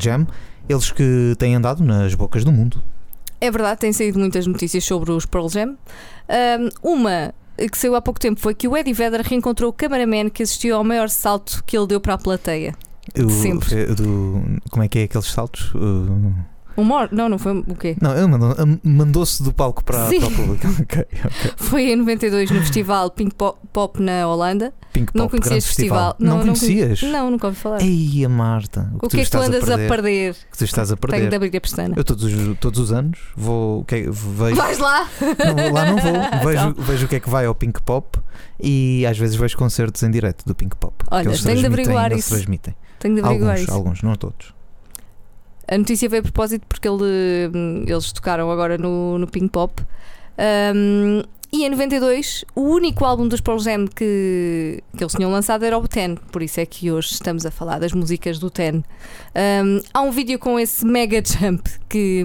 Jam, 0.00 0.26
eles 0.68 0.90
que 0.90 1.34
têm 1.38 1.54
andado 1.54 1.82
nas 1.82 2.14
bocas 2.14 2.44
do 2.44 2.52
mundo. 2.52 2.82
É 3.40 3.50
verdade, 3.50 3.80
têm 3.80 3.92
saído 3.92 4.18
muitas 4.18 4.46
notícias 4.46 4.84
sobre 4.84 5.12
os 5.12 5.24
Pearl 5.24 5.48
Jam. 5.48 5.76
Ahm, 6.28 6.68
uma 6.82 7.32
que 7.56 7.76
saiu 7.78 7.94
há 7.96 8.02
pouco 8.02 8.20
tempo 8.20 8.38
foi 8.40 8.54
que 8.54 8.68
o 8.68 8.76
Eddie 8.76 8.92
Vedder 8.92 9.20
reencontrou 9.22 9.70
o 9.70 9.72
cameraman 9.72 10.28
que 10.30 10.42
assistiu 10.42 10.76
ao 10.76 10.84
maior 10.84 11.08
salto 11.08 11.62
que 11.66 11.76
ele 11.76 11.86
deu 11.86 12.00
para 12.00 12.14
a 12.14 12.18
plateia. 12.18 12.74
O- 13.18 13.30
Sempre. 13.30 13.74
eh, 13.74 13.86
do- 13.94 14.60
como 14.70 14.82
é 14.82 14.88
que 14.88 14.98
é 14.98 15.02
aqueles 15.04 15.26
saltos? 15.26 15.72
Uh, 15.74 16.34
O 16.78 16.84
mor... 16.84 17.08
Não, 17.10 17.28
não 17.28 17.38
foi 17.38 17.58
o 17.58 17.74
quê? 17.74 17.96
não, 18.00 18.16
ele 18.16 18.26
mandou- 18.28 18.54
mandou-se 18.84 19.42
do 19.42 19.52
palco 19.52 19.82
para, 19.82 20.06
Sim. 20.08 20.20
para 20.20 20.28
o 20.28 20.32
público. 20.32 20.66
Ok, 20.80 21.06
ok. 21.24 21.52
Foi 21.56 21.82
em 21.90 21.96
92 21.96 22.50
no 22.52 22.60
festival 22.60 23.10
Pink 23.10 23.34
Pop, 23.34 23.58
Pop 23.72 24.00
na 24.00 24.28
Holanda. 24.28 24.72
Pink 24.92 25.10
Não 25.14 25.24
Pop, 25.24 25.32
conhecia 25.32 25.48
grande 25.50 25.58
este 25.58 25.68
festival. 25.68 26.16
Não, 26.18 26.28
Não, 26.28 26.36
não 26.38 26.54
conhecias? 26.54 27.02
Não, 27.02 27.30
nunca 27.32 27.48
ouvi 27.48 27.58
falar. 27.58 27.82
Ei, 27.82 28.24
a 28.24 28.28
Marta, 28.28 28.90
o 28.94 29.00
que, 29.00 29.06
o 29.06 29.08
que 29.10 29.20
é 29.20 29.24
que 29.24 29.30
tu 29.30 29.36
estás 29.38 29.46
andas 29.48 29.68
a 29.70 29.76
perder? 29.76 30.30
O 30.32 30.52
que 30.52 30.58
tu 30.58 30.64
estás 30.64 30.92
a 30.92 30.96
Tenho 30.96 31.10
perder? 31.12 31.30
de 31.30 31.36
abrir 31.36 31.56
a 31.56 31.60
pestana. 31.60 31.94
Eu 31.96 32.04
todos 32.04 32.24
os, 32.24 32.58
todos 32.58 32.78
os 32.80 32.92
anos 32.92 33.18
vou. 33.36 33.84
que- 33.84 34.08
vejo, 34.10 34.54
Vais 34.56 34.78
lá! 34.78 35.08
não, 35.20 35.56
vou- 35.56 35.72
lá 35.72 35.84
não 35.84 35.96
vou. 35.98 36.12
Vejo, 36.48 36.68
Então. 36.68 36.84
vejo 36.84 37.06
o 37.06 37.08
que 37.08 37.16
é 37.16 37.20
que 37.20 37.28
vai 37.28 37.44
ao 37.46 37.54
Pink 37.56 37.82
Pop 37.82 38.18
e 38.62 39.04
às 39.04 39.18
vezes 39.18 39.34
vejo 39.36 39.56
concertos 39.58 40.02
em 40.04 40.10
direto 40.12 40.44
do 40.46 40.54
Pink 40.54 40.76
Pop. 40.76 40.94
que 40.96 41.04
Olha, 41.14 41.28
eles 41.28 41.42
tenho 41.42 41.56
de 41.56 41.60
transmitem, 41.62 41.66
averiguar 41.72 42.12
eles 42.12 42.24
isso. 42.24 42.34
transmitem. 42.34 42.74
Tenho 43.00 43.14
de 43.16 43.20
averiguar 43.20 43.50
Alguns, 43.50 43.62
isso. 43.64 43.72
alguns, 43.74 44.02
não 44.02 44.14
todos. 44.14 44.54
A 45.70 45.76
notícia 45.78 46.08
veio 46.08 46.20
a 46.20 46.22
propósito 46.22 46.64
porque 46.68 46.88
ele, 46.88 47.50
eles 47.86 48.10
tocaram 48.12 48.50
agora 48.50 48.78
no, 48.78 49.18
no 49.18 49.26
Pink 49.26 49.48
Pop. 49.50 49.82
Um, 50.74 51.22
e 51.52 51.64
em 51.64 51.70
92, 51.70 52.44
o 52.54 52.60
único 52.62 53.04
álbum 53.04 53.26
dos 53.26 53.40
Pearl 53.40 53.58
Jam 53.58 53.86
que, 53.86 54.82
que 54.96 55.02
eles 55.02 55.14
tinham 55.14 55.30
lançado 55.30 55.64
era 55.64 55.78
o 55.78 55.88
Ten, 55.88 56.14
por 56.30 56.42
isso 56.42 56.60
é 56.60 56.66
que 56.66 56.90
hoje 56.92 57.12
estamos 57.12 57.46
a 57.46 57.50
falar 57.50 57.78
das 57.78 57.92
músicas 57.92 58.38
do 58.38 58.50
Ten. 58.50 58.82
Um, 59.34 59.80
há 59.94 60.02
um 60.02 60.10
vídeo 60.10 60.38
com 60.38 60.58
esse 60.60 60.84
mega 60.84 61.22
jump 61.24 61.68
que, 61.88 62.22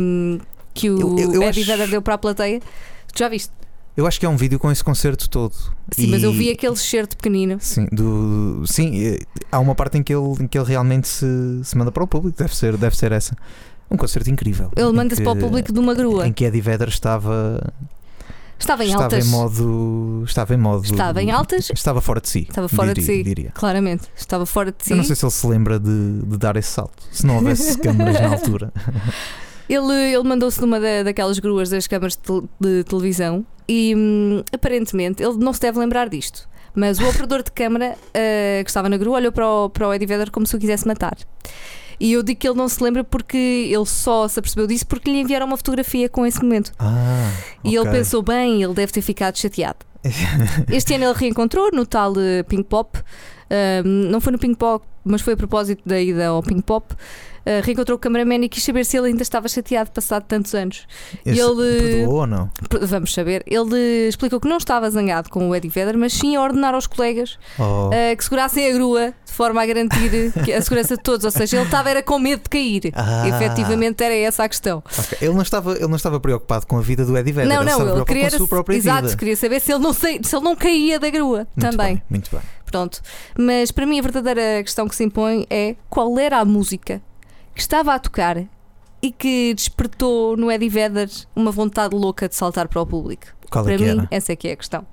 que 0.74 0.90
o 0.90 1.00
Eu- 1.00 1.18
eu- 1.20 1.34
eu 1.36 1.44
Eddie 1.44 1.62
acho- 1.62 1.72
Vedder 1.72 1.90
deu 1.90 2.02
para 2.02 2.16
a 2.16 2.18
plateia. 2.18 2.60
Tu 3.14 3.20
já 3.20 3.30
viste? 3.30 3.52
Eu 3.96 4.08
acho 4.08 4.20
que 4.20 4.26
é 4.26 4.30
um 4.30 4.36
vídeo 4.38 4.58
com 4.58 4.72
esse 4.72 4.84
concerto 4.84 5.30
todo. 5.30 5.54
Sim, 5.92 6.08
mas 6.08 6.22
E- 6.22 6.26
eu 6.26 6.32
vi 6.34 6.50
aquele 6.50 6.76
certo 6.76 7.16
pequenino. 7.16 7.58
Sim, 7.60 7.88
do, 7.92 8.64
sim, 8.66 9.18
há 9.52 9.60
uma 9.60 9.76
parte 9.76 9.98
em 10.00 10.04
que 10.04 10.14
ele, 10.14 10.34
em 10.44 10.48
que 10.48 10.58
ele 10.58 10.68
realmente 10.68 11.08
se, 11.08 11.26
se 11.64 11.78
manda 11.78 11.92
para 11.92 12.04
o 12.04 12.08
público, 12.08 12.36
deve 12.38 12.56
ser, 12.56 12.76
deve 12.76 12.98
ser 12.98 13.12
essa. 13.12 13.36
Um 13.92 13.96
concerto 13.98 14.30
incrível. 14.32 14.72
Ele 14.76 14.92
manda-se 14.92 15.22
para 15.22 15.34
o 15.34 15.38
público 15.38 15.72
de 15.72 15.78
uma 15.80 15.94
grua. 15.94 16.28
Em 16.28 16.34
que 16.34 16.44
Eddie 16.46 16.62
Vedder 16.62 16.88
estava, 16.88 17.62
Estava 18.58 18.84
em 18.84 18.88
estava 18.88 19.04
altas. 19.04 19.28
em 19.28 19.30
modo. 19.30 20.24
Estava 20.26 20.54
em 20.56 20.58
modo. 20.58 20.84
Estava 20.86 21.22
em 21.22 21.30
altas. 21.30 21.70
Estava 21.72 22.02
fora 22.02 22.20
de 22.20 22.30
si. 22.30 22.48
Estava 22.50 22.68
fora 22.68 22.94
de 22.96 23.02
diria, 23.02 23.18
si. 23.18 23.24
Diria. 23.24 23.52
Claramente. 23.54 24.06
Estava 24.16 24.46
fora 24.48 24.72
de 24.72 24.84
si. 24.86 24.92
Eu 24.92 24.98
não 24.98 25.04
sei 25.04 25.16
se 25.16 25.24
ele 25.24 25.32
se 25.32 25.46
lembra 25.46 25.80
de, 25.80 26.22
de 26.26 26.38
dar 26.40 26.56
esse 26.56 26.70
salto. 26.70 27.04
Se 27.12 27.26
não 27.28 27.36
houvesse 27.36 27.78
câmaras 27.82 28.20
na 28.20 28.30
altura. 28.30 28.74
Ele, 29.70 29.94
ele 30.14 30.24
mandou-se 30.24 30.60
numa 30.62 30.80
da- 30.80 31.04
daquelas 31.04 31.38
gruas 31.40 31.70
das 31.70 31.86
câmaras 31.88 32.16
de, 32.18 32.42
de 32.60 32.84
televisão 32.86 33.46
e 33.68 33.94
hum, 33.96 34.44
aparentemente 34.54 35.24
ele 35.24 35.38
não 35.38 35.54
se 35.54 35.60
deve 35.60 35.80
lembrar 35.80 36.10
disto. 36.10 36.48
Mas 36.76 37.00
o 37.00 37.08
operador 37.08 37.44
de 37.44 37.52
câmara 37.52 37.96
ah, 38.14 38.64
que 38.64 38.70
estava 38.70 38.90
na 38.90 38.98
grua 38.98 39.18
olhou 39.18 39.32
para 39.32 39.48
o, 39.48 39.70
para 39.70 39.88
o 39.88 39.94
Eddie 39.94 40.08
Vedder 40.08 40.32
como 40.32 40.46
se 40.48 40.56
o 40.56 40.60
quisesse 40.60 40.88
matar. 40.88 41.16
E 42.00 42.14
eu 42.14 42.24
digo 42.24 42.40
que 42.40 42.48
ele 42.48 42.58
não 42.58 42.68
se 42.68 42.84
lembra 42.84 43.04
porque 43.04 43.38
ele 43.72 43.86
só 43.86 44.28
se 44.28 44.40
apercebeu 44.40 44.66
disso 44.68 44.86
porque 44.88 45.10
lhe 45.12 45.20
enviaram 45.22 45.46
uma 45.46 45.56
fotografia 45.56 46.10
com 46.10 46.26
esse 46.26 46.42
momento. 46.42 46.72
Ah, 46.80 47.32
E 47.64 47.70
ele 47.70 47.80
ok. 47.80 47.92
pensou, 47.92 48.22
bem, 48.24 48.64
ele 48.64 48.74
deve 48.74 48.92
ter 48.92 49.02
ficado 49.02 49.38
chateado. 49.38 49.86
Este 50.70 50.96
ano 50.96 51.06
ele 51.06 51.14
reencontrou 51.14 51.70
no 51.72 51.86
tal 51.86 52.14
eh, 52.18 52.44
Pink 52.44 52.64
Pop. 52.66 52.98
Ahm, 53.50 54.10
não 54.10 54.20
foi 54.20 54.34
no 54.34 54.40
Pink 54.40 54.58
Pop, 54.58 54.86
mas 55.06 55.22
foi 55.22 55.34
a 55.34 55.38
propósito 55.38 55.82
da 55.86 56.02
ida 56.02 56.28
ao 56.28 56.42
Pink 56.42 56.64
Pop. 56.64 56.94
Ah, 57.46 57.62
reencontrou 57.64 57.98
o 57.98 58.00
cameraman 58.00 58.44
e 58.46 58.50
quis 58.50 58.64
saber 58.64 58.86
se 58.86 58.98
ele 58.98 59.08
ainda 59.08 59.22
estava 59.22 59.48
chateado 59.48 59.92
passado 59.92 60.24
tantos 60.28 60.54
anos. 60.56 60.88
Esse 61.26 61.42
ele- 61.42 61.82
Perdoou 61.82 62.20
ou 62.22 62.28
não? 62.28 62.50
Vamos 62.82 63.14
saber. 63.14 63.44
Ele 63.46 64.08
explicou 64.08 64.40
que 64.40 64.48
não 64.48 64.58
estava 64.58 64.90
zangado 64.90 65.30
com 65.30 65.50
o 65.50 65.56
Eddie 65.56 65.70
Vedder, 65.70 65.98
mas 65.98 66.14
sim 66.14 66.36
a 66.36 66.42
ordenar 66.42 66.74
aos 66.74 66.88
colegas 66.88 67.38
Oh, 67.60 67.90
ah, 67.94 68.16
que 68.16 68.24
segurassem 68.24 68.70
a 68.70 68.74
grua 68.74 69.14
de 69.26 69.32
forma 69.34 69.62
a 69.62 69.66
garantir 69.66 70.32
a 70.56 70.62
segurança 70.62 70.96
de 70.96 71.04
todos. 71.04 71.26
Ou 71.26 71.32
seja, 71.32 71.58
ele 71.58 71.66
estava 71.66 71.90
era 71.90 72.02
com 72.02 72.18
medo 72.20 72.44
de 72.44 72.50
cair. 72.50 72.92
Ah. 72.96 73.28
Efetivamente 73.28 74.02
era 74.04 74.14
essa 74.16 74.44
a 74.44 74.50
questão. 74.50 74.78
ok. 74.98 75.18
ele, 75.22 75.34
não 75.34 75.42
estava, 75.42 75.74
ele 75.74 75.88
não 75.88 75.96
estava 75.98 76.20
preocupado 76.20 76.66
com 76.66 76.78
a 76.78 76.82
vida 76.82 77.04
do 77.06 77.18
Eddie 77.18 77.34
Vedder. 77.34 77.50
não, 77.54 77.62
ele 77.62 77.70
não, 77.72 77.78
ele 77.80 77.84
preocupado 77.84 78.06
queria, 78.06 78.30
com 78.30 78.36
a 78.36 78.38
sua 78.38 78.48
própria 78.48 78.76
exato, 78.78 79.04
vida. 79.08 79.18
queria 79.18 79.36
saber 79.36 79.60
se 79.60 79.72
ele, 79.74 79.84
não, 79.84 79.92
sei- 79.94 80.20
se 80.24 80.36
ele 80.36 80.46
não 80.46 80.56
caía 80.56 81.00
da 81.00 81.10
grua 81.10 81.48
Muito 81.56 81.72
também. 81.72 81.96
bem, 81.96 82.04
muito 82.10 82.30
bem. 82.32 82.40
Pronto. 82.66 83.02
Mas 83.38 83.70
para 83.72 83.86
mim 83.86 84.00
a 84.00 84.02
verdadeira 84.02 84.64
questão 84.64 84.88
que 84.88 84.96
se 84.96 85.04
impõe 85.04 85.46
é 85.50 85.76
qual 85.90 86.18
era 86.18 86.40
a 86.40 86.46
música 86.46 87.02
que 87.54 87.62
estava 87.62 87.94
a 87.94 88.00
tocar 88.00 88.38
e 89.02 89.12
que 89.12 89.54
despertou 89.54 90.38
no 90.38 90.50
Eddie 90.52 90.70
Vedder 90.70 91.10
uma 91.36 91.52
vontade 91.52 91.96
louca 91.96 92.28
de 92.30 92.36
saltar 92.36 92.68
para 92.68 92.82
o 92.82 92.86
público. 92.86 93.28
Qual 93.52 93.64
para 93.64 93.74
é 93.74 93.78
que 93.78 93.84
mim, 93.84 93.90
era? 94.00 94.08
essa 94.10 94.32
é 94.32 94.36
que 94.36 94.48
é 94.48 94.54
a 94.54 94.56
questão. 94.56 94.86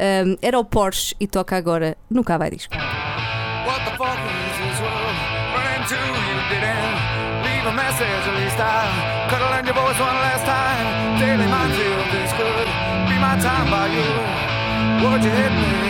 Um, 0.00 0.36
era 0.40 0.58
o 0.58 0.64
Porsche 0.64 1.14
e 1.20 1.26
toca 1.26 1.56
agora 1.56 1.96
no 2.08 2.24
Cavai 2.24 2.50
Disco. 2.50 2.74
What 2.74 3.84
the 3.84 3.90
fuck 3.98 4.16
is 4.16 4.56
this 4.58 4.80
world? 4.80 5.16
Run 5.54 5.68
into 5.76 5.94
you 5.94 6.36
didn't 6.48 6.96
leave 7.44 7.66
a 7.68 7.72
message 7.76 8.22
at 8.26 8.36
least 8.40 8.56
I 8.58 9.28
could 9.28 9.42
have 9.42 9.50
learned 9.52 9.66
your 9.68 9.74
voice 9.76 10.00
one 10.00 10.16
last 10.24 10.44
time. 10.46 11.20
Daily 11.20 11.46
mind 11.46 11.72
feel 11.76 12.00
this 12.16 12.32
could 12.32 12.66
be 13.12 13.16
my 13.20 13.36
time 13.38 13.68
by 13.70 13.86
you. 13.92 14.08
Would 15.06 15.22
you 15.22 15.30
hit 15.30 15.52
me? 15.52 15.89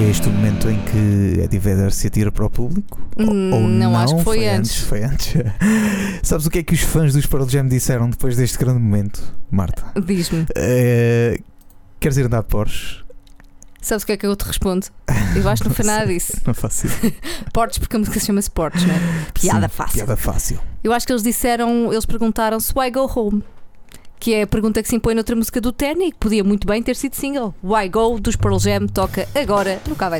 É 0.00 0.08
este 0.10 0.28
o 0.28 0.32
momento 0.32 0.70
em 0.70 0.80
que 0.82 1.40
Eddie 1.42 1.58
Vedder 1.58 1.92
se 1.92 2.06
atira 2.06 2.32
para 2.32 2.46
o 2.46 2.48
público? 2.48 2.98
Hum, 3.18 3.52
ou 3.52 3.60
não, 3.68 3.94
acho 3.94 4.16
que 4.16 4.24
foi 4.24 4.48
antes. 4.48 4.76
Foi 4.84 5.04
antes. 5.04 5.34
Sabes 6.22 6.46
o 6.46 6.50
que 6.50 6.60
é 6.60 6.62
que 6.62 6.72
os 6.72 6.80
fãs 6.80 7.12
dos 7.12 7.26
Pearl 7.26 7.46
Jam 7.46 7.68
disseram 7.68 8.08
depois 8.08 8.34
deste 8.34 8.56
grande 8.56 8.80
momento, 8.80 9.22
Marta? 9.50 9.84
Diz-me, 10.02 10.46
Eh, 10.56 11.38
queres 12.00 12.16
ir 12.16 12.24
andar 12.24 12.40
de 12.40 12.48
Porsche? 12.48 13.04
sabes 13.82 14.02
o 14.02 14.06
que 14.06 14.12
é 14.12 14.16
que 14.16 14.26
eu 14.26 14.34
te 14.36 14.44
respondo? 14.44 14.86
Eu 15.36 15.46
acho 15.48 15.62
que 15.62 15.68
não 15.70 15.74
foi 15.74 15.84
nada 15.84 16.06
disso. 16.06 16.32
Não 16.46 16.54
faço 16.54 16.86
ideia. 16.86 17.14
Portes, 17.52 17.78
porque 17.78 17.96
a 17.96 17.98
música 17.98 18.18
se 18.20 18.26
chama 18.26 18.40
Portes, 18.54 18.84
não 18.86 18.94
é? 18.94 18.98
Piada 19.34 19.68
Sim, 19.68 19.74
fácil. 19.74 19.94
Piada 19.94 20.16
fácil. 20.16 20.60
Eu 20.82 20.92
acho 20.94 21.06
que 21.06 21.12
eles 21.12 21.22
disseram, 21.22 21.92
eles 21.92 22.06
perguntaram 22.06 22.58
se 22.58 22.72
Why 22.74 22.90
Go 22.90 23.10
Home? 23.14 23.42
Que 24.20 24.34
é 24.34 24.42
a 24.42 24.46
pergunta 24.46 24.82
que 24.82 24.88
se 24.88 24.94
impõe 24.94 25.14
noutra 25.14 25.34
música 25.34 25.60
do 25.62 25.72
Terny 25.72 26.08
e 26.08 26.12
que 26.12 26.18
podia 26.18 26.44
muito 26.44 26.66
bem 26.66 26.82
ter 26.82 26.94
sido 26.94 27.14
single. 27.14 27.54
Why 27.64 27.88
Go 27.88 28.20
dos 28.20 28.36
Pearl 28.36 28.58
Jam 28.58 28.86
toca 28.86 29.26
agora 29.34 29.80
no 29.88 29.96
Cá 29.96 30.10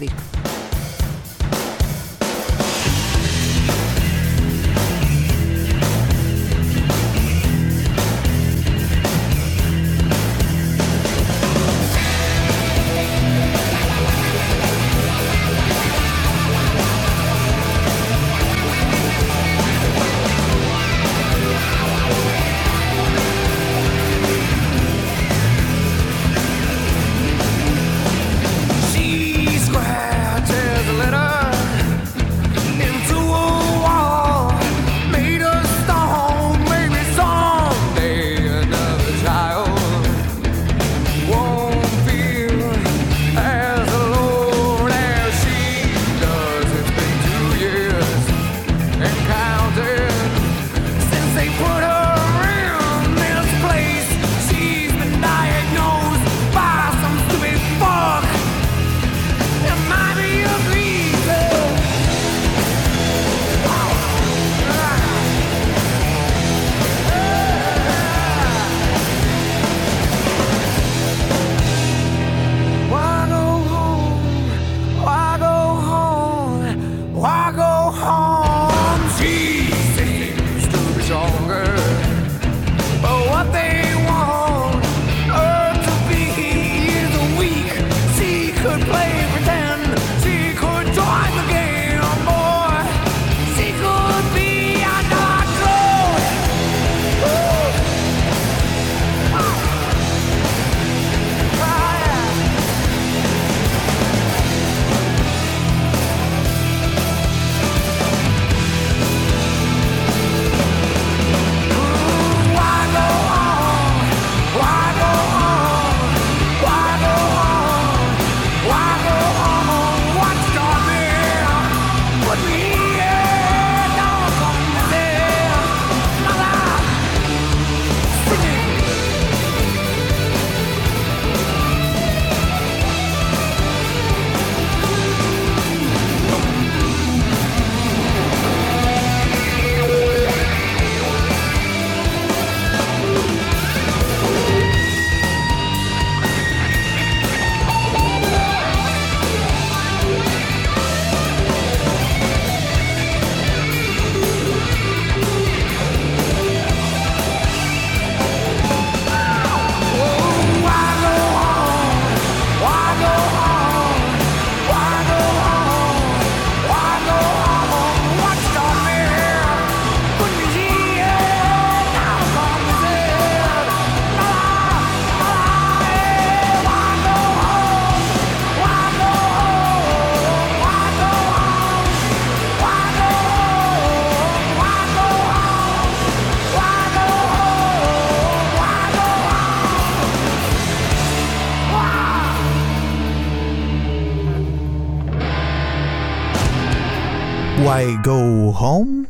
Why 197.81 197.97
go 198.05 198.51
home? 198.51 199.07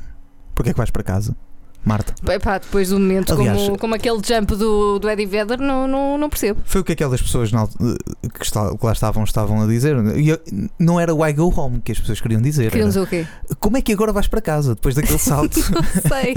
Porquê 0.55 0.71
é 0.71 0.73
que 0.73 0.79
vais 0.79 0.91
para 0.91 1.03
casa? 1.03 1.35
Marta. 1.83 2.13
Epá, 2.31 2.59
depois 2.59 2.91
do 2.91 3.01
momento, 3.01 3.33
Aliás- 3.33 3.57
como, 3.57 3.79
como 3.79 3.95
aquele 3.95 4.19
jump 4.23 4.55
do, 4.55 4.99
do 4.99 5.09
Eddie 5.09 5.25
Vedder, 5.25 5.59
não, 5.59 5.89
não, 5.89 6.19
não 6.19 6.29
percebo. 6.29 6.61
Foi 6.67 6.83
o 6.83 6.85
que 6.85 6.93
aquelas 6.93 7.23
pessoas 7.23 7.51
na 7.51 7.67
que, 7.67 8.45
está- 8.45 8.71
que 8.77 8.85
lá 8.85 8.93
estavam 8.93 9.25
estavam 9.25 9.63
a 9.63 9.67
dizer. 9.67 9.97
E 10.15 10.39
não 10.79 11.01
era 11.01 11.15
why 11.15 11.33
go 11.33 11.51
home 11.59 11.81
que 11.81 11.91
as 11.93 11.99
pessoas 11.99 12.21
queriam 12.21 12.41
dizer. 12.43 12.71
Queriam 12.71 12.89
dizer 12.89 13.01
o 13.01 13.07
quê? 13.07 13.27
Como 13.59 13.79
é 13.79 13.83
que 13.83 13.93
agora 13.95 14.13
vais 14.13 14.29
para 14.29 14.43
casa 14.43 14.75
depois 14.75 14.95
daquele 14.95 15.19
salto? 15.19 15.57
Não 15.73 15.83
sei. 15.83 16.35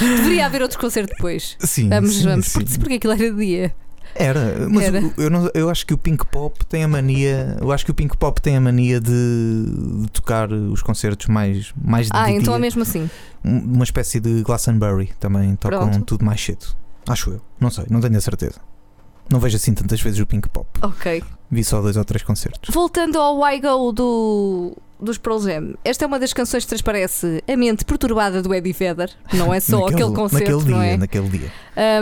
Deveria 0.00 0.46
haver 0.46 0.62
outro 0.62 0.78
concerto 0.80 1.12
depois. 1.14 1.56
sim, 1.60 1.88
Vamos, 1.88 2.16
sim, 2.16 2.24
vamos. 2.24 2.46
sim. 2.46 2.58
Porque, 2.58 2.78
porque 2.80 2.94
aquilo 2.94 3.12
era 3.12 3.32
dia. 3.32 3.72
Era, 4.18 4.68
mas 4.70 4.84
Era. 4.84 5.02
Eu, 5.16 5.30
não- 5.30 5.50
eu 5.54 5.68
acho 5.70 5.86
que 5.86 5.94
o 5.94 5.98
Pink 5.98 6.26
Pop 6.26 6.64
tem 6.66 6.84
a 6.84 6.88
mania. 6.88 7.56
Eu 7.60 7.70
acho 7.72 7.84
que 7.84 7.90
o 7.90 7.94
Pink 7.94 8.16
Pop 8.16 8.40
tem 8.40 8.56
a 8.56 8.60
mania 8.60 9.00
de, 9.00 9.12
de 10.02 10.10
tocar 10.10 10.50
os 10.52 10.82
concertos 10.82 11.26
mais, 11.26 11.72
mais 11.82 12.08
Ah, 12.12 12.30
então 12.30 12.54
é 12.54 12.56
dia. 12.56 12.62
mesmo 12.62 12.82
assim. 12.82 13.08
Um- 13.44 13.74
Uma 13.74 13.84
espécie 13.84 14.18
de 14.20 14.42
Glastonbury 14.42 15.10
também 15.20 15.54
tocam 15.56 15.90
Pronto. 15.90 16.04
tudo 16.04 16.24
mais 16.24 16.42
cedo. 16.42 16.66
Acho 17.08 17.30
eu. 17.30 17.40
Não 17.60 17.70
sei, 17.70 17.84
não 17.90 18.00
tenho 18.00 18.16
a 18.16 18.20
certeza. 18.20 18.60
Não 19.30 19.40
vejo 19.40 19.56
assim 19.56 19.74
tantas 19.74 20.00
vezes 20.00 20.18
o 20.20 20.26
Pink 20.26 20.48
Pop. 20.48 20.66
Ok. 20.82 21.22
Vi 21.50 21.62
só 21.64 21.80
dois 21.80 21.96
ou 21.96 22.04
três 22.04 22.22
concertos. 22.22 22.72
Voltando 22.74 23.18
ao 23.18 23.40
Why 23.40 23.60
Go 23.60 23.92
do, 23.92 24.76
dos 25.00 25.18
Pearl 25.18 25.38
Jam, 25.40 25.74
esta 25.84 26.04
é 26.04 26.06
uma 26.06 26.18
das 26.18 26.32
canções 26.32 26.64
que 26.64 26.68
transparece 26.68 27.42
a 27.48 27.56
mente 27.56 27.84
perturbada 27.84 28.40
do 28.40 28.52
Eddie 28.54 28.72
Vedder. 28.72 29.10
Não 29.32 29.52
é 29.52 29.58
só 29.60 29.80
Naquele- 29.80 30.02
aquele 30.02 30.16
concerto, 30.16 30.50
naquele 30.52 30.70
não 30.72 30.80
dia, 30.80 30.92
é? 30.92 30.96
Naquele 30.96 31.28
dia. 31.28 31.52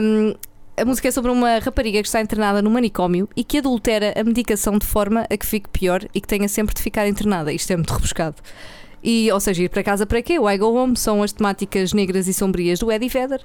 Um, 0.01 0.35
a 0.77 0.85
música 0.85 1.09
é 1.09 1.11
sobre 1.11 1.31
uma 1.31 1.59
rapariga 1.59 2.01
que 2.01 2.09
está 2.09 2.21
internada 2.21 2.61
no 2.61 2.71
manicômio 2.71 3.29
e 3.37 3.45
que 3.45 3.59
adultera 3.59 4.13
a 4.19 4.25
medicação 4.25 4.79
de 4.79 4.87
forma 4.87 5.27
a 5.31 5.37
que 5.37 5.47
fique 5.47 5.69
pior 5.71 6.03
e 6.15 6.21
que 6.21 6.27
tenha 6.29 6.49
sempre 6.49 6.75
de 6.75 6.83
ficar 6.83 7.07
internada. 7.07 7.53
Isto 7.53 7.73
é 7.73 7.77
muito 7.77 7.93
rebuscado. 7.93 8.37
E, 9.07 9.31
ou 9.31 9.39
seja, 9.39 9.63
ir 9.63 9.69
para 9.69 9.83
casa 9.83 10.07
para 10.07 10.23
quê? 10.23 10.39
O 10.39 10.49
I 10.51 10.57
Go 10.57 10.73
Home 10.75 10.97
são 10.97 11.23
as 11.23 11.31
temáticas 11.31 11.93
negras 11.93 12.27
e 12.27 12.33
sombrias 12.33 12.79
do 12.79 12.91
Eddie 12.91 13.11
Vedder. 13.11 13.43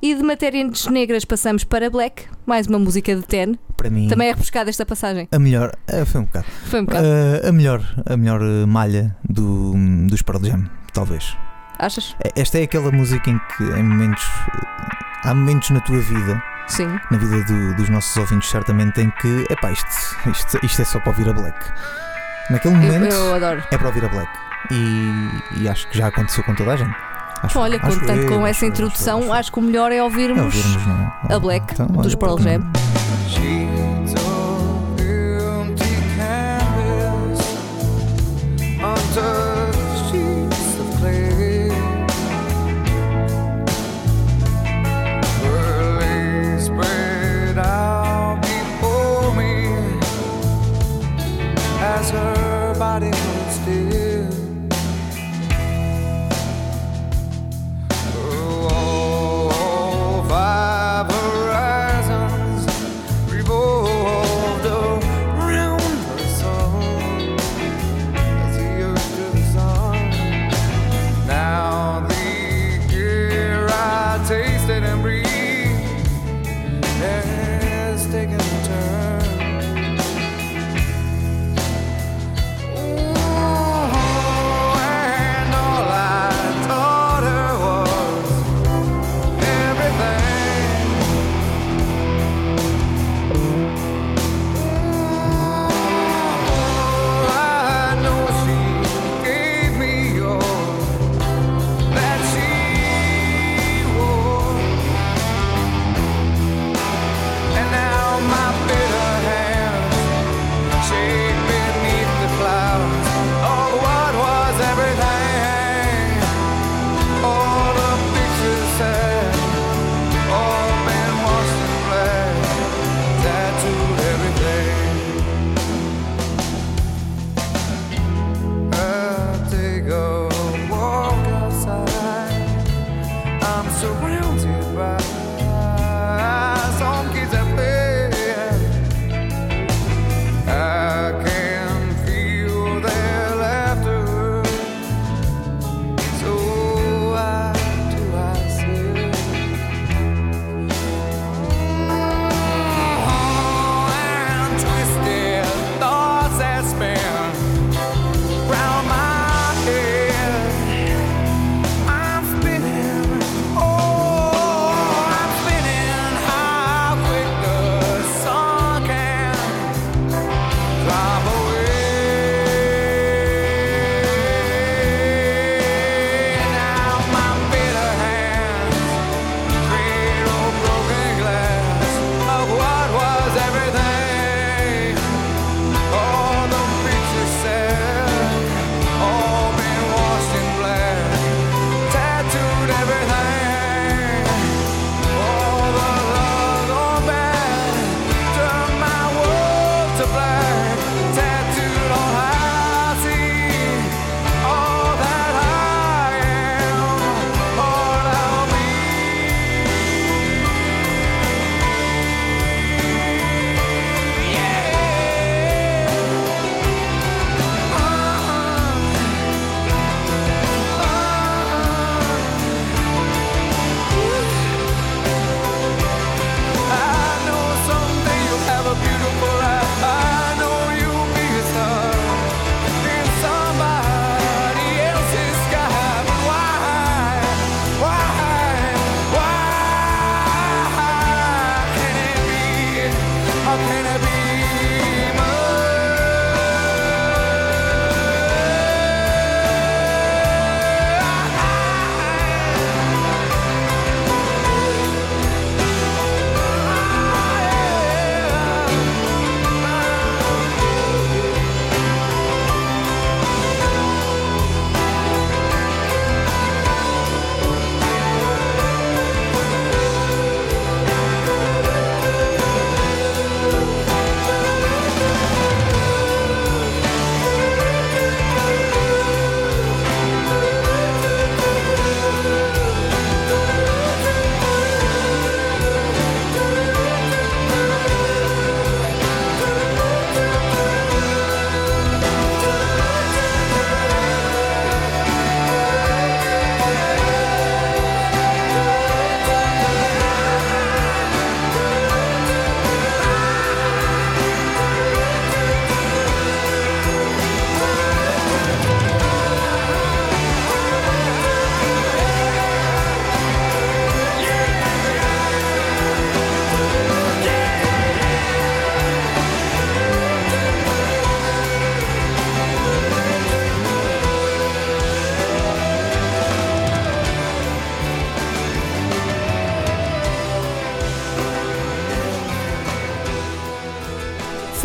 E 0.00 0.14
de 0.14 0.22
matérias 0.22 0.86
negras 0.86 1.22
passamos 1.26 1.64
para 1.64 1.90
Black, 1.90 2.24
mais 2.46 2.66
uma 2.66 2.78
música 2.78 3.14
de 3.14 3.20
Ten. 3.22 3.56
Para 3.76 3.90
mim, 3.90 4.08
Também 4.08 4.28
é 4.28 4.32
repescada 4.32 4.70
esta 4.70 4.86
passagem. 4.86 5.28
a 5.30 5.38
melhor. 5.38 5.72
eh, 5.86 6.04
foi 6.06 6.22
um 6.22 6.24
bocado. 6.24 6.46
Foi 6.64 6.80
um 6.80 6.84
bocado. 6.86 7.06
Eh, 7.06 7.46
a 7.48 7.52
melhor, 7.52 7.82
a 8.06 8.16
melhor 8.16 8.40
eh, 8.40 8.64
malha 8.66 9.14
do, 9.28 9.74
dos 10.08 10.22
Pearl 10.22 10.42
Jam, 10.46 10.64
talvez. 10.94 11.36
Achas? 11.78 12.16
Esta 12.34 12.58
é 12.58 12.62
aquela 12.62 12.90
música 12.90 13.28
em 13.30 13.38
que 13.38 13.64
em 13.64 13.82
momentos. 13.82 14.24
Há 15.24 15.34
momentos 15.34 15.70
na 15.70 15.80
tua 15.80 15.98
vida, 16.00 16.42
Sim. 16.66 16.98
na 17.10 17.18
vida 17.18 17.42
do- 17.44 17.74
dos 17.74 17.88
nossos 17.88 18.16
ouvintes, 18.16 18.50
certamente, 18.50 19.00
em 19.00 19.10
que, 19.20 19.46
epá, 19.50 19.70
isto, 19.72 19.86
isto, 20.30 20.58
isto 20.64 20.82
é 20.82 20.84
só 20.84 20.98
para 21.00 21.10
ouvir 21.10 21.28
a 21.28 21.32
Black. 21.32 21.56
Naquele 22.50 22.74
Eu, 22.74 22.80
momento 22.80 23.12
eu 23.14 23.34
adoro. 23.34 23.62
é 23.70 23.78
para 23.78 23.86
ouvir 23.88 24.04
a 24.04 24.08
Black. 24.08 24.30
E, 24.70 25.30
e 25.62 25.68
acho 25.68 25.88
que 25.88 25.98
já 25.98 26.06
aconteceu 26.08 26.42
com 26.44 26.54
toda 26.54 26.72
a 26.72 26.76
gente. 26.76 26.94
Acho, 27.42 27.58
Olha, 27.58 27.78
acho 27.82 27.98
contando 28.00 28.20
eu, 28.22 28.28
com 28.28 28.46
essa 28.46 28.64
eu, 28.64 28.68
introdução, 28.68 29.18
acho 29.18 29.26
eu, 29.28 29.32
acho 29.32 29.52
que 29.52 29.58
o 29.58 29.62
melhor 29.62 29.90
é 29.90 29.96
É 29.96 30.02
ouvirmos 30.02 30.40
ouvirmos, 30.44 30.86
não 30.86 31.12
é? 31.30 31.34
a 31.34 31.38
Black 31.40 31.72
Então, 31.72 31.86
dos 31.86 32.06
olha, 32.06 32.16
Pearl? 32.16 32.38
Jam. 32.38 32.60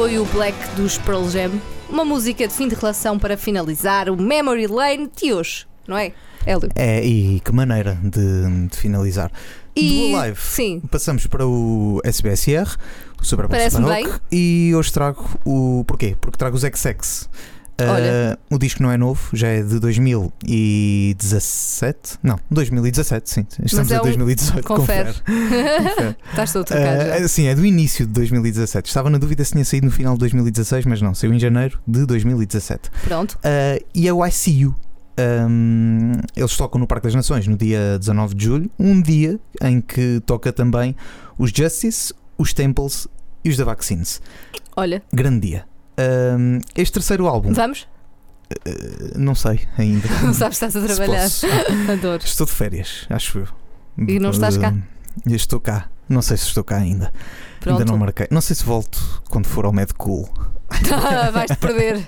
Foi 0.08 0.20
o 0.20 0.26
Black 0.28 0.58
dos 0.78 0.98
Pearl 1.00 1.28
Jam, 1.28 1.52
uma 1.89 2.06
música 2.06 2.48
de 2.48 2.54
fim 2.54 2.70
de 2.70 2.76
relação 2.76 3.20
para 3.20 3.36
finalizar 3.36 4.10
o 4.10 4.15
Memory 4.15 4.65
Lane 4.65 5.12
de 5.13 5.34
hoje, 5.34 5.67
não 5.86 5.98
é? 5.98 6.13
Hélio. 6.46 6.70
É, 6.76 7.06
e 7.06 7.41
que 7.41 7.52
maneira 7.52 8.00
de, 8.02 8.67
de 8.70 8.78
finalizar. 8.78 9.30
E, 9.76 10.12
Do 10.12 10.15
Alive. 10.15 10.39
Sim, 10.39 10.82
Passamos 10.89 11.28
para 11.28 11.46
o 11.46 12.00
SBSR, 12.06 12.78
o 13.22 13.26
Super 13.26 13.50
Parece-me 13.50 13.84
Rock, 13.86 14.22
e 14.32 14.72
hoje 14.74 14.93
trago 14.93 15.28
o. 15.43 15.84
Porquê? 15.86 16.15
Porque 16.22 16.38
trago 16.38 16.56
os 16.56 16.62
XX. 16.62 17.30
Uh, 17.79 17.91
Olha. 17.91 18.39
o 18.49 18.57
disco 18.57 18.81
não 18.81 18.91
é 18.91 18.97
novo, 18.97 19.29
já 19.33 19.49
é 19.49 19.61
de 19.61 19.79
2017. 19.79 22.17
Não, 22.23 22.39
2017, 22.49 23.29
sim. 23.29 23.45
Estamos 23.63 23.91
é 23.91 23.95
em 23.95 23.99
um- 23.99 24.03
2018. 24.03 24.65
confere. 24.65 25.13
confere. 25.21 26.15
estás 26.29 26.53
todo 26.53 26.65
trocado 26.65 27.05
já. 27.05 27.19
Uh, 27.23 27.27
sim, 27.27 27.45
é 27.45 27.53
do 27.53 27.63
início 27.63 28.07
de 28.07 28.13
2017. 28.13 28.87
Estava 28.87 29.11
na 29.11 29.19
dúvida 29.19 29.43
se 29.43 29.51
tinha 29.51 29.63
saído 29.63 29.85
no 29.85 29.91
final 29.91 30.13
de 30.13 30.19
2016, 30.21 30.85
mas 30.85 30.99
não, 31.01 31.13
saiu 31.13 31.31
em 31.33 31.39
janeiro 31.39 31.79
de 31.87 32.03
2017. 32.05 32.89
Pronto. 33.03 33.33
Uh, 33.35 33.79
e 33.93 34.07
é 34.07 34.13
o 34.13 34.25
ICU. 34.25 34.73
Um, 35.19 36.11
eles 36.35 36.55
tocam 36.55 36.79
no 36.79 36.85
Parque 36.87 37.07
das 37.07 37.15
Nações 37.15 37.47
no 37.47 37.57
dia 37.57 37.97
19 37.99 38.35
de 38.35 38.45
julho, 38.45 38.69
um 38.77 39.01
dia 39.01 39.39
em 39.61 39.81
que 39.81 40.21
toca 40.25 40.53
também 40.53 40.95
os 41.39 41.49
Justice, 41.51 42.13
os 42.37 42.53
Temples 42.53 43.07
e 43.43 43.49
os 43.49 43.57
The 43.57 43.63
Vaccines. 43.63 44.21
Olha, 44.75 45.01
Grande 45.11 45.47
dia. 45.47 45.65
Um, 45.99 46.60
este 46.75 46.93
terceiro 46.93 47.27
álbum, 47.27 47.53
vamos? 47.53 47.88
uh, 48.51 49.17
não 49.17 49.33
sei 49.36 49.62
ainda. 49.77 50.07
Não 50.23 50.33
sabes 50.33 50.62
estás 50.62 50.75
a 50.75 50.81
trabalhar. 50.95 51.27
Adoro. 51.91 52.23
Estou 52.23 52.45
de 52.45 52.53
férias, 52.53 53.05
acho 53.10 53.39
eu. 53.39 53.47
E 54.07 54.19
não 54.19 54.29
estás 54.29 54.57
cá? 54.57 54.69
Uh, 55.25 55.33
Estou 55.33 55.60
cá. 55.60 55.89
Não 56.07 56.21
sei 56.21 56.38
se 56.38 56.45
estou 56.45 56.63
cá 56.63 56.77
ainda. 56.77 57.12
Pronto. 57.60 57.79
Ainda 57.79 57.91
não 57.91 57.97
marquei. 57.97 58.27
Não 58.31 58.39
sei 58.39 58.55
se 58.55 58.63
volto 58.63 59.21
quando 59.29 59.47
for 59.47 59.65
ao 59.65 59.73
Med 59.73 59.91
Cool. 59.95 60.29
Vais-te 61.33 61.57
perder. 61.57 62.07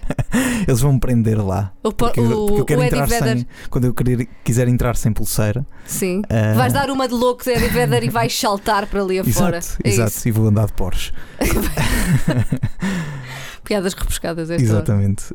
Eles 0.68 0.80
vão 0.82 0.94
me 0.94 1.00
prender 1.00 1.44
lá. 1.44 1.74
O, 1.84 1.92
po- 1.92 2.06
Porque, 2.06 2.20
eu- 2.20 2.44
o, 2.44 2.46
porque 2.48 2.62
eu 2.62 2.66
quero 2.66 2.84
entrar 2.84 3.08
Vedder. 3.08 3.38
sem. 3.40 3.48
Quando 3.70 3.86
eu 3.86 3.94
querer, 3.94 4.28
quiser 4.44 4.68
entrar 4.68 4.96
sem 4.96 5.12
pulseira. 5.12 5.66
Sim. 5.86 6.20
uh, 6.30 6.56
Vais 6.56 6.72
dar 6.72 6.90
uma 6.92 7.08
de 7.08 7.14
louco 7.14 7.44
de 7.44 7.50
Eddie 7.52 7.68
Vedder 7.70 8.04
e 8.04 8.10
vais 8.10 8.38
saltar 8.40 8.86
para 8.86 9.02
ali 9.02 9.20
afora. 9.20 9.58
Exato, 9.58 9.82
É 9.84 9.90
exato. 9.90 10.12
isso. 10.12 10.28
E 10.28 10.32
vou 10.32 10.48
andar 10.48 10.68
de 10.68 10.74
Porsche. 10.74 11.12
Piadas 13.70 13.94
repescadas. 13.94 14.50
Exatamente. 14.50 15.26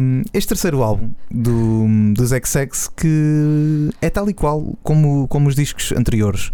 Um, 0.00 0.22
este 0.34 0.48
terceiro 0.48 0.82
álbum 0.82 1.10
do, 1.30 1.86
dos 2.12 2.30
XX 2.30 2.88
que 2.96 3.88
é 4.02 4.10
tal 4.10 4.28
e 4.28 4.34
qual 4.34 4.76
como, 4.82 5.26
como 5.28 5.48
os 5.48 5.54
discos 5.54 5.92
anteriores. 5.92 6.50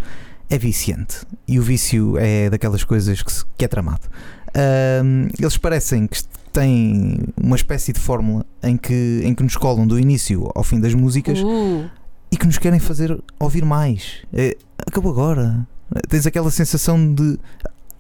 É 0.51 0.59
viciante. 0.59 1.21
E 1.49 1.59
o 1.59 1.63
vício 1.63 2.19
é 2.19 2.51
daquelas 2.51 2.85
coisas 2.85 3.23
que, 3.23 3.33
se- 3.33 3.45
que 3.57 3.65
é 3.65 3.69
tramado. 3.69 4.03
Um, 5.03 5.29
eles 5.41 5.57
parecem 5.57 6.07
que 6.07 6.23
têm 6.53 7.19
uma 7.43 7.57
espécie 7.57 7.93
de 7.95 7.99
fórmula 7.99 8.45
em 8.63 8.77
que, 8.77 9.23
em 9.25 9.35
que 9.35 9.43
nos 9.43 9.57
colam 9.57 9.87
do 9.87 9.99
início 9.99 10.49
ao 10.55 10.63
fim 10.63 10.79
das 10.79 10.93
músicas 10.95 11.41
Uh, 11.41 11.89
e 12.31 12.37
que 12.37 12.47
nos 12.47 12.59
querem 12.59 12.79
fazer 12.79 13.19
ouvir 13.41 13.65
mais. 13.65 14.19
É, 14.33 14.55
acabou 14.87 15.11
agora. 15.11 15.67
Tens 16.09 16.27
aquela 16.27 16.51
sensação 16.51 17.15
de 17.15 17.39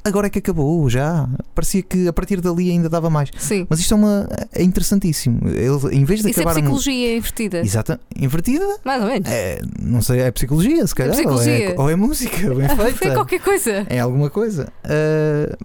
agora 0.05 0.27
é 0.27 0.31
que 0.31 0.38
acabou, 0.38 0.88
já. 0.90 1.29
Parecia 1.55 1.83
que 1.83 2.07
a 2.07 2.12
partir 2.12 2.40
dali 2.40 2.71
ainda 2.71 2.88
dava 2.88 3.09
mais. 3.11 3.31
sim. 3.37 3.67
Mas 3.69 3.81
isto 3.81 3.95
é, 3.95 3.97
uma, 3.97 4.29
é 4.53 4.62
interessantíssimo. 4.62 5.40
Ele, 5.49 5.97
em 5.97 6.05
vez 6.05 6.21
de 6.23 6.31
Isso 6.31 6.40
é 6.40 6.43
acabar. 6.43 6.57
mu- 6.57 6.62
psicologia 6.62 7.17
invertida. 7.17 7.61
Exata, 7.61 8.01
invertida, 8.17 8.67
Mais 8.85 9.03
ou 9.03 9.09
menos. 9.09 9.29
é, 9.29 9.61
não 9.81 10.03
sei, 10.03 10.21
é 10.21 10.31
psicologia, 10.31 10.87
se 10.87 10.95
calhar. 10.95 11.14
psicologia. 11.14 11.71
Ou, 11.71 11.75
é, 11.75 11.81
ou 11.81 11.90
é 11.90 11.97
música, 11.97 12.37
bem 12.55 12.69
feita. 12.69 13.14
qualquer 13.14 13.40
coisa. 13.40 13.87
É 13.88 13.99
alguma 14.01 14.29
coisa. 14.31 14.73
Ah, 14.85 15.57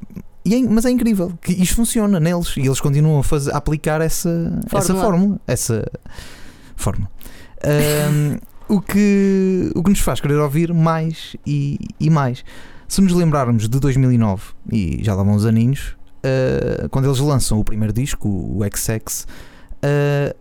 e 0.45 0.55
é- 0.55 0.61
mas 0.69 0.85
é 0.85 0.89
incrível 0.89 1.33
que 1.41 1.51
isto 1.51 1.75
funciona 1.75 2.19
neles 2.19 2.55
e 2.57 2.61
eles 2.61 2.79
continuam 2.79 3.19
a, 3.19 3.23
fazer, 3.23 3.51
a 3.51 3.57
aplicar 3.57 3.99
essa 4.01 4.29
essa 4.65 4.93
Fórmula. 4.93 5.03
fórmula. 5.03 5.41
Essa 5.45 5.85
fórmula. 6.75 7.09
Ahm, 7.63 8.37
o, 8.69 8.79
que, 8.81 9.71
o 9.75 9.83
que 9.83 9.89
nos 9.89 9.99
faz 9.99 10.21
querer 10.21 10.37
ouvir 10.37 10.73
mais 10.73 11.35
e, 11.45 11.77
e 11.99 12.09
mais. 12.09 12.43
Se 12.89 12.99
nos 13.01 13.13
lembrarmos 13.13 13.69
de 13.69 13.79
2009, 13.79 14.43
e 14.71 14.99
já 15.03 15.13
lá 15.13 15.23
vão 15.23 15.35
uns 15.35 15.45
aninhos, 15.45 15.95
ah, 16.23 16.87
quando 16.89 17.05
eles 17.05 17.19
lançam 17.19 17.59
o 17.59 17.63
primeiro 17.63 17.93
disco, 17.93 18.27
o 18.27 18.59
XX, 18.75 19.25
ah, 19.83 20.35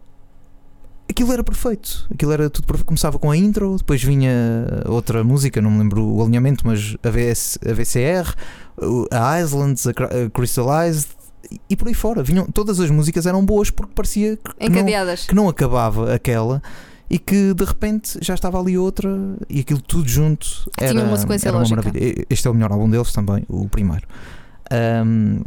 aquilo 1.09 1.33
era 1.33 1.45
perfeito. 1.45 2.09
Aquilo 2.13 2.33
era 2.33 2.49
tudo 2.51 2.67
perfeito. 2.67 2.87
Começava 2.87 3.19
com 3.19 3.31
a 3.31 3.37
intro, 3.37 3.77
depois 3.77 4.03
vinha 4.03 4.33
outra 4.87 5.23
música, 5.23 5.61
não 5.61 5.71
me 5.71 5.79
lembro 5.79 6.03
o 6.03 6.23
alinhamento, 6.23 6.67
mas 6.67 6.97
a, 7.03 7.11
VS, 7.11 7.59
a 7.69 7.73
VCR, 7.75 8.35
a 9.11 9.41
Islands, 9.41 9.87
a, 9.87 9.93
Crystallized 10.33 11.09
e- 11.69 11.77
por 11.77 11.89
aí 11.89 11.95
fora. 11.95 12.23
Vinham, 12.23 12.47
todas 12.47 12.81
as 12.81 12.91
músicas 12.91 13.27
eram 13.27 13.45
boas 13.45 13.71
porque 13.71 13.93
parecia 13.95 14.37
que 14.37 14.69
não, 14.69 14.79
Encadeadas. 14.79 15.27
que 15.27 15.35
não 15.35 15.49
acabava 15.49 16.15
aquela 16.15 16.63
e 17.11 17.19
que 17.19 17.55
de 17.55 17.65
repente 17.65 18.19
já 18.21 18.35
estava 18.35 18.61
ali 18.61 18.77
outra 18.77 19.11
e 19.49 19.61
aquilo 19.61 19.81
tudo 19.81 20.09
junto 20.09 20.71
tinha 20.77 20.91
era, 20.91 21.05
uma 21.05 21.17
sequência 21.17 21.49
era 21.49 21.57
uma 21.57 21.61
lógica. 21.61 21.83
maravilha. 21.83 22.27
Este 22.29 22.47
é 22.47 22.51
o 22.51 22.55
melhor 22.55 22.73
álbum 22.73 22.89
deles 22.89 23.13
também, 23.13 23.45
o 23.49 23.69
primeiro. 23.69 24.07
Ahm, 24.71 25.43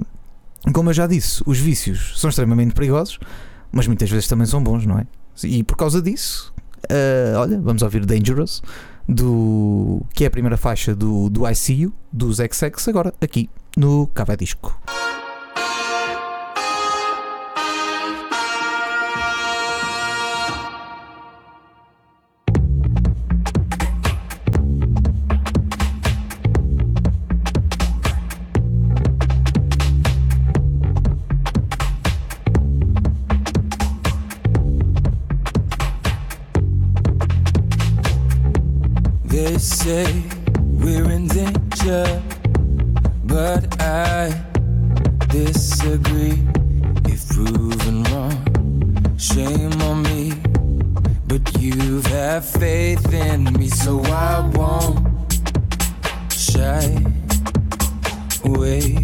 como 0.73 0.89
eu 0.89 0.93
já 0.93 1.07
disse, 1.07 1.43
os 1.45 1.57
vícios 1.57 2.19
são 2.19 2.29
extremamente 2.29 2.73
perigosos, 2.73 3.19
mas 3.71 3.87
muitas 3.87 4.09
vezes 4.09 4.27
também 4.27 4.45
são 4.45 4.63
bons, 4.63 4.85
não 4.85 4.99
é? 4.99 5.05
E 5.43 5.63
por 5.63 5.75
causa 5.75 6.01
disso, 6.01 6.53
ah, 6.89 7.39
olha, 7.39 7.59
vamos 7.59 7.81
ouvir 7.81 8.05
Dangerous, 8.05 8.61
do, 9.07 10.01
que 10.13 10.23
é 10.23 10.27
a 10.27 10.31
primeira 10.31 10.57
faixa 10.57 10.95
do, 10.95 11.29
do 11.29 11.43
ICU, 11.49 11.93
dos 12.11 12.37
XX, 12.37 12.87
agora 12.87 13.13
aqui 13.21 13.49
no 13.77 14.07
Cava 14.07 14.35
Disco. 14.37 14.79
Say 39.61 40.23
we're 40.57 41.11
in 41.11 41.27
danger, 41.27 42.21
but 43.25 43.79
I 43.79 44.33
disagree. 45.27 46.41
If 47.05 47.29
proven 47.29 48.03
wrong, 48.05 49.17
shame 49.19 49.79
on 49.83 50.01
me. 50.01 50.33
But 51.27 51.61
you 51.61 51.75
have 51.75 52.05
had 52.07 52.43
faith 52.43 53.13
in 53.13 53.53
me, 53.53 53.67
so 53.67 54.01
I 54.05 54.49
won't 54.55 55.05
shy 56.33 56.97
away. 58.43 58.97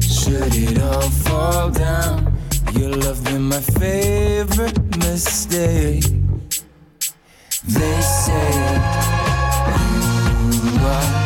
Should 0.00 0.54
it 0.56 0.82
all 0.82 1.08
fall 1.24 1.70
down, 1.70 2.36
your 2.72 2.90
love 2.90 3.22
been 3.24 3.42
my 3.42 3.60
favorite 3.60 4.96
mistake. 4.98 6.21
They 7.64 8.00
say 8.00 8.52
you 10.52 10.84
are 10.84 11.21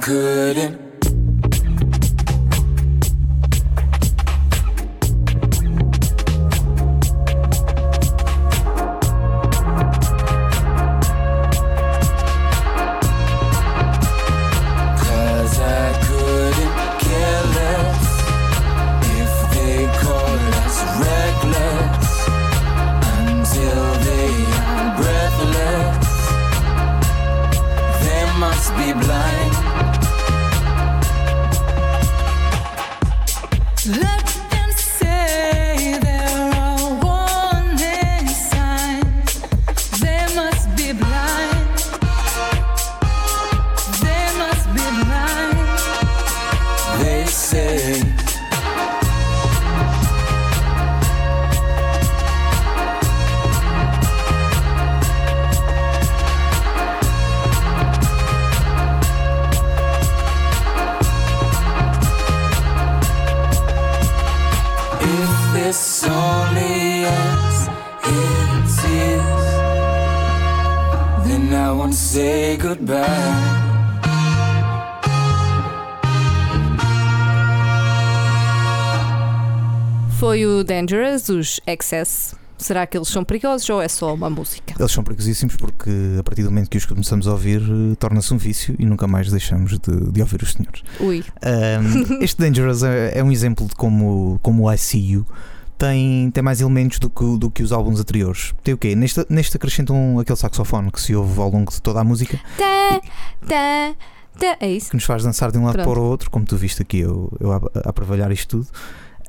couldn't 0.00 0.87
Dangerous, 80.78 81.28
os 81.28 81.60
Excess. 81.66 82.36
Será 82.56 82.86
que 82.86 82.96
eles 82.96 83.08
são 83.08 83.24
perigosos 83.24 83.68
ou 83.68 83.82
é 83.82 83.88
só 83.88 84.14
uma 84.14 84.30
música? 84.30 84.74
Eles 84.78 84.92
são 84.92 85.02
perigosíssimos 85.02 85.56
porque 85.56 85.90
a 86.18 86.22
partir 86.22 86.42
do 86.42 86.50
momento 86.50 86.70
que 86.70 86.76
os 86.76 86.84
começamos 86.86 87.26
a 87.26 87.32
ouvir, 87.32 87.60
eh, 87.60 87.96
torna-se 87.98 88.32
um 88.32 88.36
vício 88.36 88.76
e 88.78 88.86
nunca 88.86 89.06
mais 89.06 89.30
deixamos 89.30 89.78
de, 89.78 90.12
de 90.12 90.20
ouvir 90.20 90.42
os 90.42 90.52
senhores. 90.52 90.82
Ui. 91.00 91.24
Um, 91.44 92.18
este 92.22 92.40
Dangerous 92.40 92.82
é, 92.84 93.18
é 93.18 93.24
um 93.24 93.32
exemplo 93.32 93.66
de 93.66 93.74
como, 93.74 94.38
como 94.40 94.64
o 94.64 94.72
I 94.72 94.78
See 94.78 95.12
You 95.12 95.26
tem, 95.76 96.30
tem 96.30 96.42
mais 96.42 96.60
elementos 96.60 97.00
do 97.00 97.10
que, 97.10 97.38
do 97.38 97.50
que 97.50 97.62
os 97.62 97.72
álbuns 97.72 98.00
anteriores. 98.00 98.54
Tem 98.62 98.74
o 98.74 98.78
quê? 98.78 98.94
Neste, 98.94 99.24
neste 99.28 99.56
acrescentam 99.56 100.18
aquele 100.18 100.38
saxofone 100.38 100.92
que 100.92 101.00
se 101.00 101.14
ouve 101.14 101.40
ao 101.40 101.50
longo 101.50 101.72
de 101.72 101.82
toda 101.82 102.00
a 102.00 102.04
música 102.04 102.38
Tá, 102.56 103.00
tá, 103.46 103.94
tá. 104.38 104.56
É 104.60 104.68
isso? 104.68 104.90
que 104.90 104.96
nos 104.96 105.04
faz 105.04 105.22
dançar 105.24 105.50
de 105.50 105.58
um 105.58 105.64
lado 105.64 105.74
Pronto. 105.74 105.90
para 105.90 106.00
o 106.00 106.04
outro, 106.04 106.30
como 106.30 106.44
tu 106.44 106.56
viste 106.56 106.82
aqui 106.82 107.00
eu, 107.00 107.32
eu 107.40 107.52
a, 107.52 107.60
a 107.84 107.92
trabalhar 107.92 108.30
isto 108.32 108.58
tudo. 108.58 108.68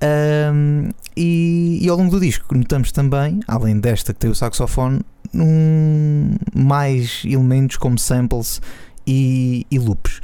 Um, 0.01 0.89
e, 1.15 1.79
e 1.81 1.89
ao 1.89 1.97
longo 1.97 2.11
do 2.11 2.19
disco 2.19 2.55
notamos 2.55 2.91
também, 2.91 3.39
além 3.47 3.79
desta 3.79 4.13
que 4.13 4.19
tem 4.19 4.29
o 4.29 4.35
saxofone, 4.35 5.01
um, 5.33 6.35
mais 6.55 7.23
elementos 7.25 7.77
como 7.77 7.97
samples 7.99 8.61
e, 9.05 9.65
e 9.69 9.77
loops. 9.77 10.21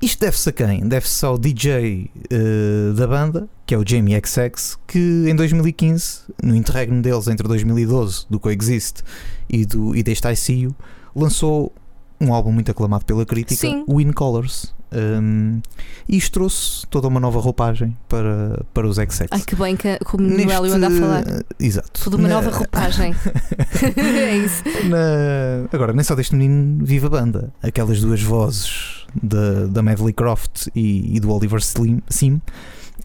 Isto 0.00 0.20
deve-se 0.20 0.48
a 0.48 0.52
quem? 0.52 0.86
Deve-se 0.86 1.24
ao 1.24 1.36
DJ 1.36 2.08
eh, 2.30 2.92
da 2.94 3.04
banda, 3.04 3.48
que 3.66 3.74
é 3.74 3.78
o 3.78 3.82
Jamie 3.84 4.14
XX, 4.24 4.78
que 4.86 5.24
em 5.28 5.34
2015, 5.34 6.20
no 6.40 6.54
interregno 6.54 7.02
deles 7.02 7.26
entre 7.26 7.48
2012, 7.48 8.26
do 8.30 8.38
Coexist 8.38 9.02
e, 9.48 9.66
do, 9.66 9.96
e 9.96 10.02
deste 10.04 10.28
I 10.28 10.36
See 10.36 10.60
You, 10.60 10.76
lançou 11.16 11.72
um 12.20 12.32
álbum 12.32 12.52
muito 12.52 12.70
aclamado 12.70 13.04
pela 13.04 13.26
crítica, 13.26 13.60
Sim. 13.60 13.84
o 13.88 14.00
In 14.00 14.12
Colors. 14.12 14.72
Um, 14.92 15.60
e 16.08 16.16
isto 16.16 16.32
trouxe 16.32 16.86
toda 16.86 17.08
uma 17.08 17.20
nova 17.20 17.38
roupagem 17.40 17.96
para, 18.08 18.64
para 18.72 18.86
os 18.86 18.96
XX. 18.96 19.26
Ai 19.30 19.40
que 19.40 19.54
bem 19.54 19.76
que 19.76 19.98
como 20.04 20.26
o 20.26 20.30
Noélio 20.30 20.72
anda 20.74 20.88
a 20.88 20.90
falar. 20.90 21.24
Exato. 21.60 22.00
Toda 22.02 22.16
uma 22.16 22.28
Na- 22.28 22.34
nova 22.36 22.50
roupagem. 22.50 23.14
é 23.96 24.36
isso. 24.36 24.62
na- 24.88 25.68
Agora, 25.72 25.92
nem 25.92 26.02
só 26.02 26.14
deste 26.14 26.34
menino 26.34 26.84
vive 26.84 27.06
a 27.06 27.10
banda. 27.10 27.52
Aquelas 27.62 28.00
duas 28.00 28.22
vozes 28.22 29.06
da, 29.22 29.66
da 29.66 29.82
Medley 29.82 30.12
Croft 30.12 30.68
e, 30.74 31.16
e 31.16 31.20
do 31.20 31.30
Oliver 31.32 31.58
Slim, 31.60 32.00
Sim 32.08 32.40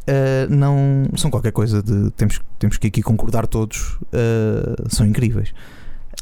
eh, 0.07 0.47
não 0.49 1.05
são 1.17 1.29
qualquer 1.31 1.51
coisa 1.51 1.81
de. 1.81 2.11
Temos, 2.11 2.39
temos 2.59 2.77
que 2.77 2.87
aqui 2.87 3.01
concordar 3.01 3.47
todos. 3.47 3.97
eh, 4.11 4.75
são 4.89 5.05
incríveis. 5.05 5.53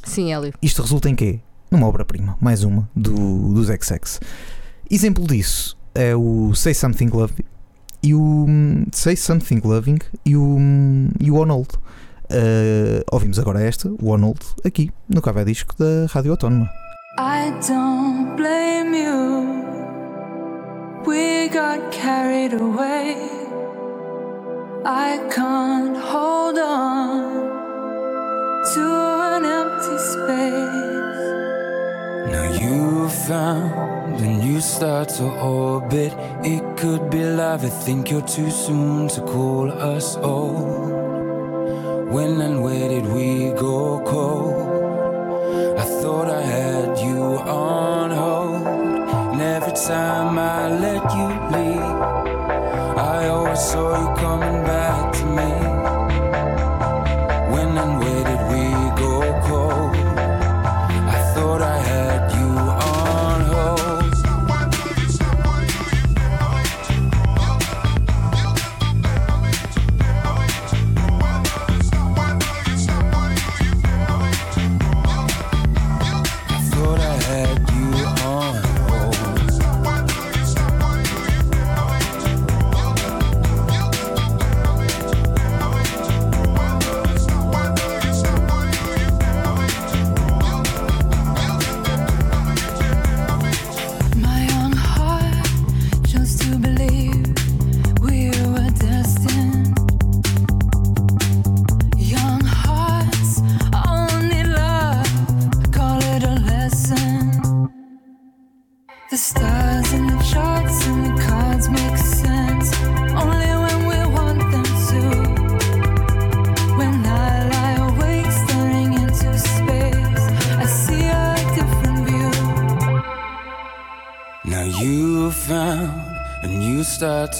Sim, 0.03 0.33
Hélio. 0.33 0.53
Isto 0.61 0.81
resulta 0.81 1.09
em 1.09 1.15
quê? 1.15 1.39
Numa 1.69 1.87
obra-prima, 1.87 2.35
mais 2.41 2.63
uma, 2.63 2.89
do, 2.95 3.53
dos 3.53 3.67
XX. 3.67 4.19
Exemplo 4.93 5.25
disso 5.25 5.77
é 5.95 6.13
o 6.13 6.53
Say 6.53 6.73
Something 6.73 7.07
Loving 7.13 7.45
e 8.03 8.13
o 8.13 8.45
Say 8.91 9.15
Something 9.15 9.61
Loving 9.63 9.99
e 10.25 10.35
o, 10.35 10.57
e 11.17 11.31
o 11.31 11.35
On 11.35 11.45
Hold. 11.45 11.69
Eh, 12.29 13.01
ouvimos 13.09 13.39
agora 13.39 13.61
esta, 13.61 13.87
o 13.87 14.09
On 14.09 14.19
Hold, 14.19 14.41
aqui 14.65 14.91
no 15.07 15.21
Café 15.21 15.45
Disco 15.45 15.73
da 15.77 16.07
Rádio 16.11 16.31
Autónoma. 16.31 16.69
I 17.17 17.53
don't 17.65 18.35
blame 18.35 18.97
you. 18.97 19.63
We 21.07 21.47
got 21.47 21.89
carried 21.91 22.53
away. 22.53 23.15
I 24.85 25.19
can't 25.33 25.95
hold 25.97 26.59
on 26.59 27.49
to 28.73 28.81
an 28.81 29.45
empty 29.45 29.97
space. 29.99 30.60
You 33.31 33.37
found 33.37 34.19
a 34.19 34.27
new 34.27 34.59
star 34.59 35.05
to 35.05 35.23
orbit. 35.23 36.13
It 36.43 36.75
could 36.75 37.09
be 37.09 37.23
love. 37.23 37.63
I 37.63 37.69
think 37.69 38.11
you're 38.11 38.27
too 38.27 38.51
soon 38.51 39.07
to 39.07 39.21
call 39.21 39.71
us 39.71 40.17
old. 40.17 40.91
When 42.11 42.41
and 42.41 42.61
where 42.61 42.89
did 42.89 43.05
we 43.05 43.51
go 43.51 44.03
cold? 44.05 45.79
I 45.79 45.85
thought 46.01 46.29
I 46.29 46.41
had 46.41 46.99
you 46.99 47.21
on 47.47 48.11
hold. 48.11 48.67
And 49.31 49.41
every 49.41 49.75
time 49.87 50.37
I 50.37 50.67
let 50.67 51.00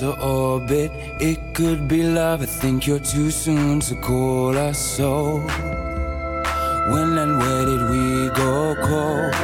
to 0.02 0.20
orbit, 0.20 0.92
it 1.20 1.38
could 1.54 1.88
be 1.88 2.02
love. 2.02 2.42
I 2.42 2.48
think 2.48 2.88
you're 2.88 3.06
too 3.16 3.30
soon 3.30 3.82
to 3.82 3.94
call 4.02 4.58
us 4.58 4.80
so. 4.98 5.42
When 6.92 7.10
and 7.24 7.38
where 7.38 7.66
did 7.70 7.84
we 7.94 8.06
go 8.44 8.76
cold? 8.88 9.36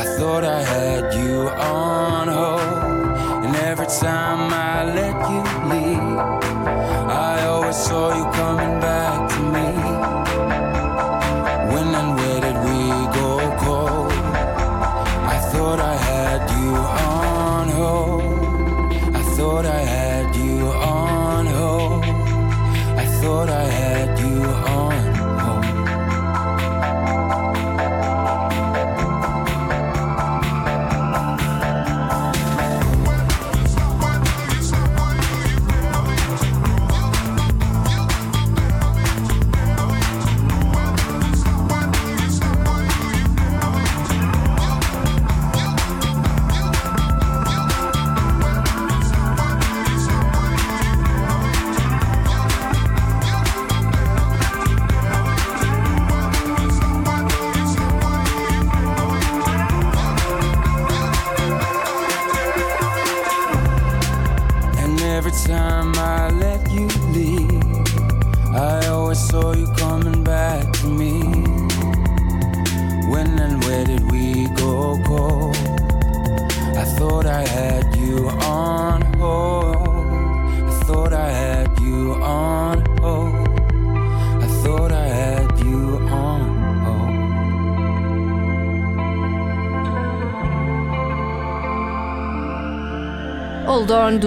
I 0.00 0.04
thought 0.16 0.44
I 0.44 0.62
had 0.62 1.12
you 1.14 1.48
on 1.48 1.81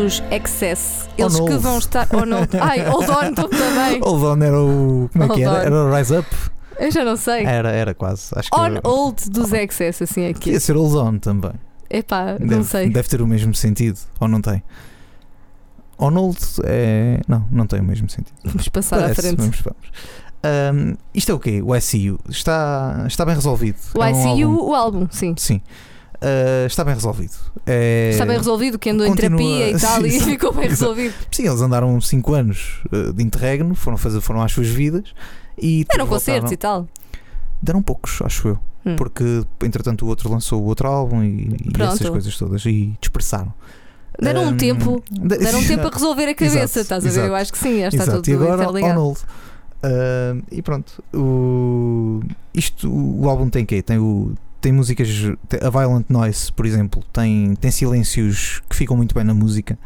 dos 0.06 0.22
Excess. 0.32 1.10
Eles 1.18 1.40
que 1.40 1.58
vão 1.58 1.78
estar. 1.80 2.08
Oh, 2.14 2.26
não. 2.26 2.40
Ai, 2.62 2.84
Hold 2.88 3.10
On 3.10 3.34
também. 3.34 4.00
Hold 4.02 4.24
on 4.24 4.44
era 4.44 4.62
o. 4.62 5.10
Como 5.12 5.24
é 5.24 5.30
que 5.30 5.44
era? 5.44 5.52
on. 5.54 5.58
Era 5.58 5.76
o 5.86 5.96
Rise 5.96 6.18
Up? 6.18 6.28
Eu 6.78 6.92
já 6.92 7.04
não 7.06 7.16
sei. 7.16 7.44
Era, 7.46 7.72
era 7.72 7.94
quase. 7.94 8.30
Acho 8.36 8.52
que 8.52 8.60
On 8.60 8.66
era- 8.66 8.82
Hold 8.86 9.18
dos 9.30 9.52
Excess, 9.54 10.04
assim 10.04 10.28
aqui. 10.28 10.40
Podia 10.42 10.60
ser 10.60 10.76
Hold 10.76 10.96
On 10.96 11.18
também. 11.20 11.54
Epá, 11.90 12.38
não 12.40 12.48
Deve, 12.48 12.64
sei. 12.66 12.90
deve 12.90 13.08
ter 13.10 13.22
o 13.22 13.28
mesmo 13.28 13.54
sentido. 13.56 13.98
Ou 14.20 14.28
não 14.28 14.42
tem? 14.42 14.62
On 15.98 16.10
Hold 16.12 16.38
é. 16.66 17.22
Não, 17.28 17.46
não 17.52 17.66
tem 17.66 17.80
o 17.80 17.84
mesmo 17.84 18.10
sentido. 18.10 18.36
Vamos 18.44 18.68
passar 18.70 18.98
à 18.98 19.02
Parece, 19.04 19.22
frente. 19.22 19.38
Vamos, 19.38 19.62
vamos. 19.62 19.92
Ahm, 20.44 20.94
isto 21.14 21.32
é 21.32 21.36
o 21.36 21.40
quê? 21.40 21.62
O 21.66 21.80
SEU 21.82 22.20
está, 22.30 23.04
está 23.08 23.26
bem 23.26 23.34
resolvido. 23.34 23.78
O 23.98 24.04
É 24.04 24.12
um 24.14 24.20
ICU, 24.38 24.48
álbum- 24.52 24.64
o 24.70 24.76
álbum, 24.76 25.08
sim. 25.10 25.34
Sim. 25.38 25.62
Ah, 26.22 26.66
está 26.66 26.84
bem 26.84 26.94
resolvido. 26.94 27.34
É- 27.66 28.10
Está 28.12 28.26
bem 28.26 28.38
resolvido, 28.38 28.80
que 28.80 28.90
andou 28.90 29.06
em 29.06 29.10
continua- 29.10 29.38
terapia 29.38 29.72
e 29.72 29.78
tal, 29.80 30.06
e 30.06 30.12
Sim, 30.12 30.20
ficou 30.22 30.52
bem 30.54 30.66
exato. 30.66 30.92
resolvido. 30.94 31.14
Sim, 31.32 31.48
eles 31.48 31.62
andaram 31.62 32.00
5 32.00 32.34
anos 32.34 32.82
ah, 32.92 33.12
de 33.14 33.24
interregno, 33.24 33.76
foram, 33.76 33.98
fazer, 33.98 34.22
foram 34.22 34.42
às 34.42 34.52
suas 34.52 34.68
vidas 34.68 35.14
e 35.58 35.80
depois 35.80 35.96
Eram 36.00 36.08
concertos 36.08 36.52
e 36.52 36.58
tal. 36.58 36.88
Deram 37.62 37.82
poucos, 37.82 38.22
acho 38.24 38.50
eu. 38.50 38.60
Hum. 38.86 38.96
Porque 38.96 39.44
entretanto 39.64 40.06
o 40.06 40.08
outro 40.08 40.30
lançou 40.32 40.62
o 40.62 40.66
outro 40.66 40.88
álbum 40.88 41.24
e, 41.24 41.48
e 41.64 41.82
essas 41.82 42.08
coisas 42.10 42.38
todas 42.38 42.64
e 42.66 42.94
dispersaram. 43.02 43.52
Deram 44.22 44.44
um 44.44 44.48
Ahm, 44.50 44.58
tempo. 44.58 45.04
de- 45.12 45.38
Deram 45.40 45.60
um 45.60 45.64
tempo 45.68 45.88
a 45.88 45.90
resolver 45.90 46.24
a 46.30 46.36
cabeça, 46.36 46.58
Exato, 46.80 46.80
estás 46.82 47.04
a 47.04 47.10
ver? 47.10 47.14
exato. 47.14 47.28
Eu 47.28 47.36
acho 47.36 47.52
que 47.52 47.58
sim, 47.58 47.80
já 47.82 47.88
está 47.88 48.04
Exato, 48.04 48.22
tudo 48.22 48.30
e 48.30 48.34
agora 48.34 48.64
interligado. 48.64 49.18
Ah, 49.84 50.36
e 50.52 50.62
pronto, 50.62 51.04
o, 51.14 52.22
isto, 52.54 52.90
o 52.90 53.28
álbum 53.30 53.50
tem 53.50 53.66
quê? 53.66 53.82
Tem, 53.82 53.98
o, 53.98 54.34
tem 54.66 54.72
músicas, 54.72 55.08
a 55.62 55.70
Violent 55.70 56.08
Noise, 56.10 56.52
por 56.52 56.66
exemplo, 56.66 57.04
tem, 57.14 57.54
tem 57.54 57.70
silêncios 57.70 58.64
que 58.68 58.76
ficam 58.76 58.98
muito 58.98 59.14
bem 59.14 59.24
na 59.24 59.32
música. 59.36 59.78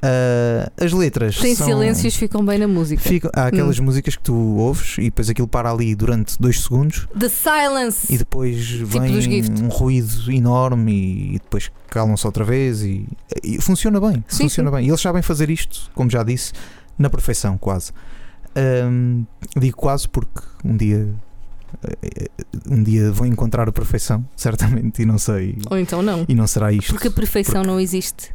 Ah, 0.00 0.72
as 0.82 0.90
letras 0.90 1.36
Tem 1.36 1.54
são, 1.54 1.66
silêncios, 1.66 2.16
ficam 2.16 2.42
bem 2.42 2.58
na 2.58 2.66
música. 2.66 3.02
ficam, 3.02 3.30
há 3.36 3.48
aquelas 3.48 3.78
músicas 3.78 4.16
que 4.16 4.22
tu 4.22 4.34
ouves 4.34 4.96
e 4.96 5.02
depois 5.02 5.28
aquilo 5.28 5.46
para 5.46 5.70
ali 5.70 5.94
durante 5.94 6.40
dois 6.40 6.62
segundos 6.62 7.06
The 7.16 7.28
Silence. 7.28 8.10
e 8.10 8.16
depois 8.16 8.56
Tipo 8.68 8.86
vem 8.86 9.42
um 9.62 9.68
ruído 9.68 10.32
enorme 10.32 11.34
e 11.34 11.38
depois 11.38 11.70
calam-se 11.90 12.26
outra 12.26 12.42
vez 12.42 12.80
e, 12.82 13.06
e 13.44 13.60
funciona 13.60 14.00
bem, 14.00 14.24
Sim, 14.28 14.44
funciona 14.44 14.70
bem. 14.70 14.86
E 14.86 14.88
eles 14.88 15.00
sabem 15.02 15.20
fazer 15.20 15.50
isto, 15.50 15.90
como 15.94 16.08
já 16.08 16.22
disse, 16.22 16.54
na 16.98 17.10
perfeição, 17.10 17.58
quase. 17.58 17.92
Ahm, 18.56 19.24
digo 19.54 19.76
quase 19.76 20.08
porque 20.08 20.40
um 20.64 20.74
dia 20.74 21.06
um 22.68 22.82
dia 22.82 23.10
vou 23.10 23.26
encontrar 23.26 23.68
a 23.68 23.72
perfeição, 23.72 24.24
certamente, 24.36 25.02
e 25.02 25.06
não 25.06 25.18
sei, 25.18 25.58
Ou 25.70 25.78
então 25.78 26.02
não. 26.02 26.24
e 26.28 26.34
não 26.34 26.46
será 26.46 26.72
isto. 26.72 26.92
Porque 26.92 27.08
a 27.08 27.10
perfeição 27.10 27.62
não 27.62 27.78
existe. 27.80 28.34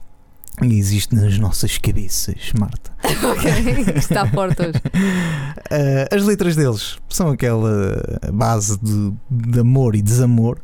E 0.63 0.79
existe 0.79 1.13
nas 1.13 1.37
nossas 1.37 1.77
cabeças, 1.77 2.51
Marta. 2.59 2.91
ok? 3.03 3.95
Está 3.95 4.23
à 4.23 4.27
porta 4.27 4.69
hoje. 4.69 4.81
Uh, 4.87 6.09
as 6.15 6.23
letras 6.23 6.55
deles 6.55 6.97
são 7.07 7.29
aquela 7.29 8.19
base 8.33 8.79
de, 8.81 9.13
de 9.29 9.59
amor 9.59 9.95
e 9.95 10.01
desamor. 10.01 10.57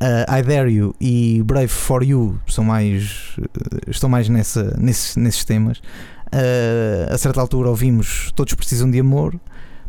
Uh, 0.00 0.38
I 0.38 0.42
Dare 0.42 0.72
You 0.72 0.94
e 0.98 1.42
Brave 1.44 1.68
for 1.68 2.02
You 2.02 2.40
são 2.48 2.64
mais, 2.64 3.36
uh, 3.38 3.90
estão 3.90 4.08
mais 4.08 4.30
nessa, 4.30 4.74
nesses, 4.78 5.14
nesses 5.16 5.44
temas. 5.44 5.78
Uh, 5.78 7.12
a 7.12 7.18
certa 7.18 7.40
altura 7.40 7.68
ouvimos 7.68 8.32
Todos 8.34 8.54
Precisam 8.54 8.90
de 8.90 8.98
Amor, 8.98 9.38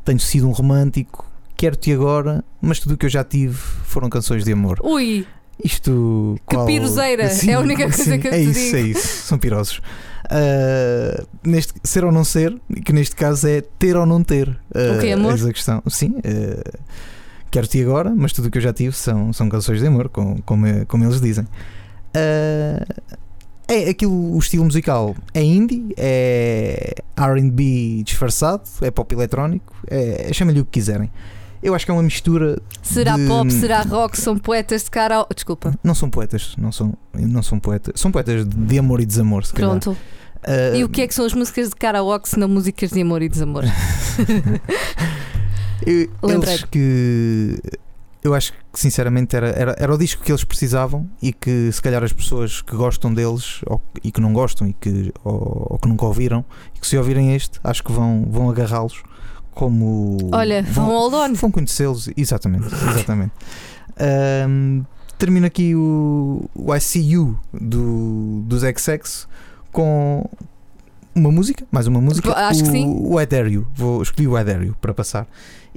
Tenho 0.03 0.19
Sido 0.19 0.47
um 0.49 0.51
Romântico, 0.51 1.25
Quero-te 1.57 1.91
Agora, 1.93 2.43
mas 2.61 2.79
tudo 2.79 2.95
o 2.95 2.97
que 2.97 3.05
eu 3.05 3.09
já 3.09 3.23
tive 3.23 3.53
foram 3.55 4.09
canções 4.09 4.43
de 4.43 4.51
amor. 4.51 4.79
Ui, 4.83 5.25
Isto. 5.63 6.35
Que 6.49 6.57
piroseira, 6.65 7.23
é 7.47 7.53
a 7.53 7.59
única 7.59 7.83
coisa 7.89 8.17
que 8.17 8.27
eu 8.27 8.31
é 8.33 8.37
te 8.39 8.49
isso, 8.49 8.59
digo. 8.61 8.77
É 8.77 8.81
isso, 8.81 9.07
são 9.27 9.37
pirosos. 9.37 9.81
Uh, 10.25 11.25
neste, 11.43 11.73
ser 11.83 12.03
ou 12.03 12.11
não 12.11 12.23
ser, 12.23 12.55
que 12.83 12.91
neste 12.91 13.15
caso 13.15 13.47
é 13.47 13.61
ter 13.79 13.95
ou 13.95 14.05
não 14.05 14.23
ter. 14.23 14.49
Uh, 14.49 14.97
O 14.97 14.99
quê, 14.99 15.11
amor? 15.11 15.31
eis 15.31 15.45
a 15.45 15.53
questão. 15.53 15.81
Sim, 15.87 16.15
uh, 16.17 16.79
quero-te 17.49 17.81
agora, 17.81 18.13
mas 18.15 18.33
tudo 18.33 18.47
o 18.47 18.51
que 18.51 18.57
eu 18.57 18.61
já 18.61 18.73
tive 18.73 18.95
são, 18.95 19.31
são 19.31 19.47
canções 19.47 19.79
de 19.79 19.87
amor, 19.87 20.09
com, 20.09 20.37
como, 20.41 20.65
é- 20.65 20.83
como 20.85 21.03
eles 21.05 21.21
dizem. 21.21 21.45
Uh, 22.15 22.85
é 23.67 23.89
aquilo, 23.89 24.35
o 24.35 24.37
estilo 24.39 24.63
musical 24.63 25.15
é 25.33 25.41
indie, 25.43 25.93
é 25.97 26.95
RB 27.17 28.03
disfarçado, 28.03 28.63
é 28.81 28.91
pop 28.91 29.13
eletrónico, 29.13 29.73
é, 29.87 30.29
chama-lhe 30.33 30.59
o 30.59 30.65
que 30.65 30.71
quiserem. 30.71 31.09
Eu 31.65 31.73
acho 31.73 31.83
que 31.83 31.89
é 31.89 31.93
uma 31.95 32.03
mistura. 32.03 32.61
será 32.83 33.17
de- 33.17 33.25
pop, 33.27 33.51
será 33.51 33.81
rock? 33.81 34.19
São 34.19 34.37
poetas 34.37 34.83
de 34.83 34.91
cara 34.91 35.15
ao... 35.15 35.27
Desculpa. 35.33 35.73
Não 35.83 35.95
são 35.95 36.11
poetas, 36.11 36.53
não 36.59 36.71
são, 36.71 36.93
não 37.11 37.41
são 37.41 37.59
poetas. 37.59 37.99
São 37.99 38.11
poetas 38.11 38.45
de 38.45 38.77
amor 38.77 39.01
e 39.01 39.05
desamor, 39.05 39.43
se 39.43 39.51
calhar. 39.51 39.71
Pronto. 39.71 39.97
Uh, 40.47 40.75
E 40.75 40.83
o 40.83 40.89
que 40.89 41.01
é 41.01 41.07
que 41.07 41.15
são 41.15 41.25
as 41.25 41.33
músicas 41.33 41.69
de 41.69 41.75
karaoke 41.75 42.29
se 42.29 42.37
não 42.37 42.47
músicas 42.47 42.91
de 42.91 43.01
amor 43.01 43.23
e 43.23 43.29
desamor? 43.29 43.63
eu, 45.85 46.09
eles 46.29 46.63
que. 46.65 47.59
Eu 48.23 48.33
acho 48.33 48.53
que 48.53 48.79
sinceramente 48.79 49.35
era, 49.35 49.49
era, 49.49 49.75
era 49.77 49.93
o 49.93 49.97
disco 49.97 50.23
que 50.23 50.31
eles 50.31 50.43
precisavam 50.43 51.07
e 51.21 51.31
que 51.33 51.71
se 51.71 51.81
calhar 51.81 52.03
as 52.03 52.11
pessoas 52.13 52.61
que 52.61 52.75
gostam 52.75 53.13
deles 53.13 53.61
ou, 53.67 53.79
e 54.03 54.11
que 54.11 54.19
não 54.19 54.33
gostam 54.33 54.67
e 54.67 54.73
que, 54.73 55.13
ou, 55.23 55.67
ou 55.69 55.79
que 55.79 55.87
nunca 55.87 56.05
ouviram 56.05 56.43
e 56.75 56.79
que 56.79 56.87
se 56.87 56.97
ouvirem 56.97 57.35
este, 57.35 57.59
acho 57.63 57.83
que 57.83 57.91
vão, 57.91 58.25
vão 58.27 58.49
agarrá-los 58.49 59.03
como. 59.55 60.17
Olha, 60.31 60.61
vão 60.61 60.85
hold 60.85 61.13
on. 61.13 61.33
Vão 61.33 61.49
conhecê-los, 61.49 62.09
exatamente. 62.15 62.67
exatamente. 62.67 63.31
Termino 65.17 65.47
aqui 65.47 65.73
o, 65.73 66.47
o 66.53 66.75
ICU 66.75 67.39
do, 67.53 68.43
dos 68.45 68.61
XX 68.61 69.27
com 69.71 70.29
uma 71.15 71.31
música, 71.31 71.65
mais 71.71 71.87
uma 71.87 72.01
música. 72.01 72.31
Acho 72.33 72.61
o, 72.61 72.65
que 72.65 72.71
sim. 72.71 72.93
O 72.99 73.19
I 73.19 73.25
Dare 73.25 73.49
You. 73.49 73.65
Vou 73.73 74.03
escolher 74.03 74.27
o 74.27 74.37
I 74.37 74.43
Dare 74.43 74.67
You 74.67 74.75
para 74.79 74.93
passar. 74.93 75.25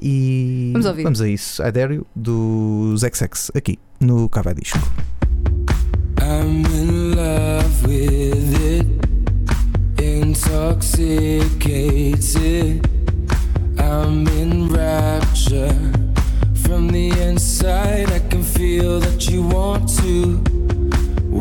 E 0.00 0.70
Vamos 0.72 0.86
ouvir. 0.86 1.02
Vamos 1.04 1.20
a 1.20 1.28
isso. 1.28 1.62
I 1.62 1.70
Dare 1.70 1.94
You 1.94 2.06
dos 2.14 3.00
XX 3.00 3.52
aqui 3.54 3.78
no 4.00 4.28
Cava 4.28 4.54
Disco. 4.54 4.78
I'm 6.20 6.64
in 6.74 7.14
love 7.14 7.86
with 7.86 8.56
it. 8.60 8.88
intoxicated. 10.00 12.82
I'm 13.88 14.28
in 14.28 14.68
rapture. 14.68 15.74
From 16.64 16.88
the 16.88 17.10
inside, 17.22 18.12
I 18.12 18.18
can 18.28 18.42
feel 18.42 19.00
that 19.00 19.28
you 19.30 19.42
want 19.42 19.88
to 20.00 20.42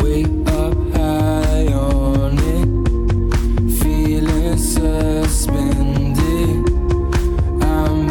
wake 0.04 0.48
up 0.64 0.78
high 0.96 1.68
on 1.74 2.38
it. 2.56 2.70
Feeling 3.82 4.58
suspended. 4.58 6.18
I'm. 7.62 8.08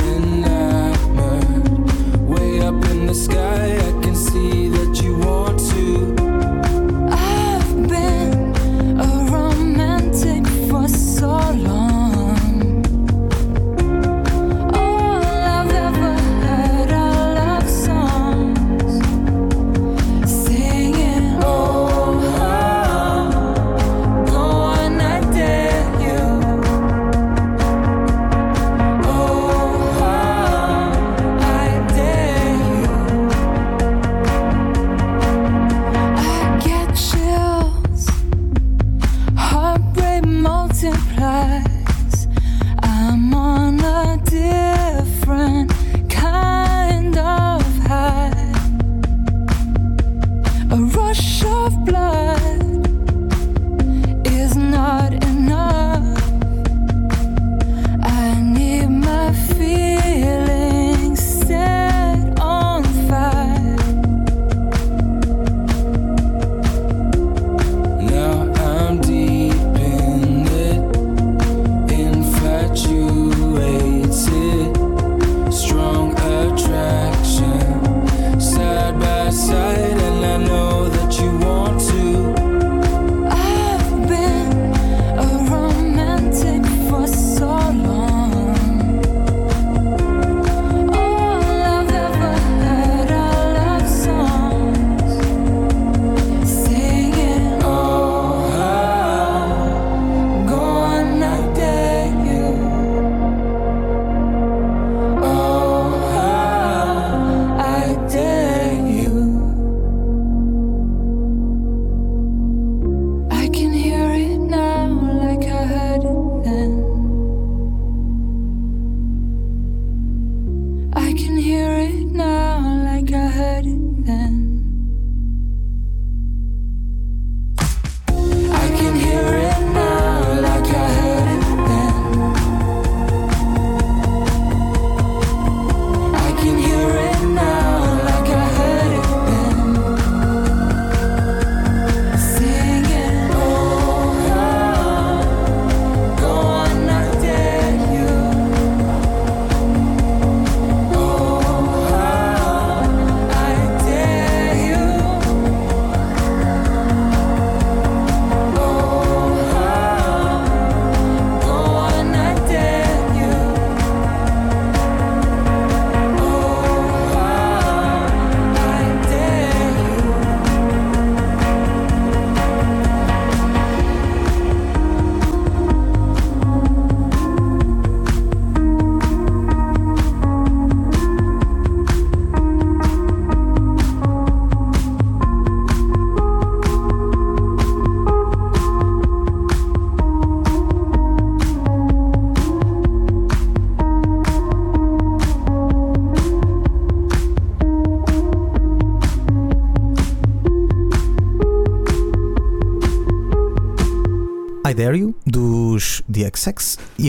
Way 2.28 2.60
up 2.60 2.84
in 2.90 3.06
the 3.06 3.14
sky, 3.14 3.85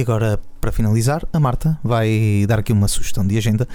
agora, 0.07 0.39
para 0.61 0.71
finalizar, 0.71 1.27
a 1.33 1.39
Marta 1.39 1.77
vai 1.83 2.45
dar 2.47 2.59
aqui 2.59 2.71
uma 2.71 2.87
sugestão 2.87 3.27
de 3.27 3.37
agenda 3.37 3.67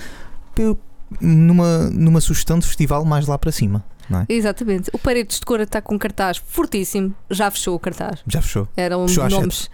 numa, 1.21 1.91
numa 1.91 2.23
sugestão 2.23 2.59
de 2.59 2.67
festival 2.67 3.05
mais 3.05 3.27
lá 3.27 3.37
para 3.39 3.53
cima, 3.53 3.85
não 4.09 4.21
é? 4.21 4.27
Exatamente. 4.31 4.89
O 4.95 4.99
Paredes 4.99 5.39
de 5.39 5.45
Cora 5.45 5.65
está 5.65 5.83
com 5.83 5.95
um 5.95 5.99
cartaz 5.99 6.39
fortíssimo. 6.39 7.15
Já 7.31 7.51
fechou 7.51 7.75
o 7.75 7.79
cartaz. 7.79 8.21
Já 8.27 8.41
fechou. 8.41 8.67
Eram 8.75 9.07
Fechou 9.07 9.29
nomes. 9.29 9.69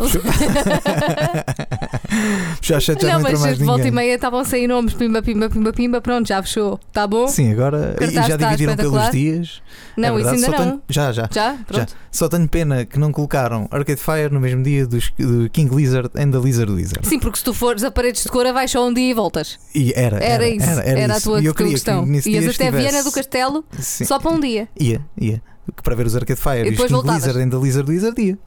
Já 2.62 2.80
sete 2.80 3.02
já 3.02 3.08
não, 3.08 3.14
não, 3.14 3.20
entra 3.20 3.32
mas 3.32 3.40
mais 3.40 3.58
de 3.58 3.64
volta 3.64 3.88
e 3.88 3.90
meia 3.90 4.14
estavam 4.14 4.44
sem 4.44 4.66
nomes. 4.68 4.92
Pimba, 4.94 5.22
pimba, 5.22 5.48
pimba, 5.48 5.72
pimba. 5.72 6.00
Pronto, 6.00 6.28
já 6.28 6.42
fechou. 6.42 6.78
Está 6.88 7.06
bom? 7.06 7.26
Sim, 7.26 7.52
agora 7.52 7.96
e 8.00 8.10
já 8.12 8.36
dividiram 8.36 8.76
pelos 8.76 9.10
dias. 9.10 9.62
não, 9.96 10.16
é 10.18 10.20
isso 10.20 10.30
ainda 10.30 10.46
Só 10.46 10.52
não. 10.52 10.58
tenho- 10.58 10.82
já, 10.88 11.12
já. 11.12 11.28
Já? 11.32 11.56
Pronto. 11.66 11.96
Só 12.12 12.28
tenho 12.28 12.48
pena 12.48 12.84
que 12.84 12.98
não 12.98 13.12
colocaram 13.12 13.66
Arcade 13.70 14.00
Fire 14.00 14.30
no 14.32 14.40
mesmo 14.40 14.62
dia 14.62 14.86
dos, 14.86 15.10
do 15.18 15.48
King 15.50 15.74
Lizard 15.74 16.10
and 16.16 16.30
the 16.32 16.38
Lizard 16.38 16.70
Wizard. 16.70 17.06
Sim, 17.08 17.18
porque 17.18 17.38
se 17.38 17.44
tu 17.44 17.54
fores 17.54 17.82
a 17.84 17.90
Paredes 17.90 18.22
de 18.24 18.28
Cora, 18.28 18.52
vais 18.52 18.70
só 18.70 18.86
um 18.86 18.92
dia 18.92 19.10
e 19.10 19.14
voltas. 19.14 19.58
E 19.74 19.92
era, 19.96 20.18
Era, 20.22 20.48
isso. 20.48 20.68
Era, 20.68 20.82
era 21.00 21.14
a 21.14 21.16
isso. 21.16 21.28
tua, 21.30 21.40
e 21.40 21.46
eu 21.46 21.54
queria 21.54 21.72
questão. 21.72 22.04
que 22.04 22.10
Ias 22.30 22.44
até 22.44 22.50
estivesse- 22.50 22.76
Viana 22.90 23.02
do 23.04 23.12
Castelo 23.12 23.64
Sim. 23.78 24.04
só 24.04 24.18
para 24.18 24.30
um 24.32 24.40
dia. 24.40 24.68
Ia, 24.78 25.00
ia. 25.18 25.42
Para 25.82 25.94
ver 25.94 26.06
os 26.06 26.16
Arcade 26.16 26.40
Fire 26.40 26.68
E 26.68 26.72
e, 26.72 26.82
os 26.82 26.90
voltavas. 26.90 27.24
Lizard 27.24 27.56
Lizard 27.56 27.90
Wizard 27.90 28.22
ia. 28.22 28.34
Uh, 28.34 28.38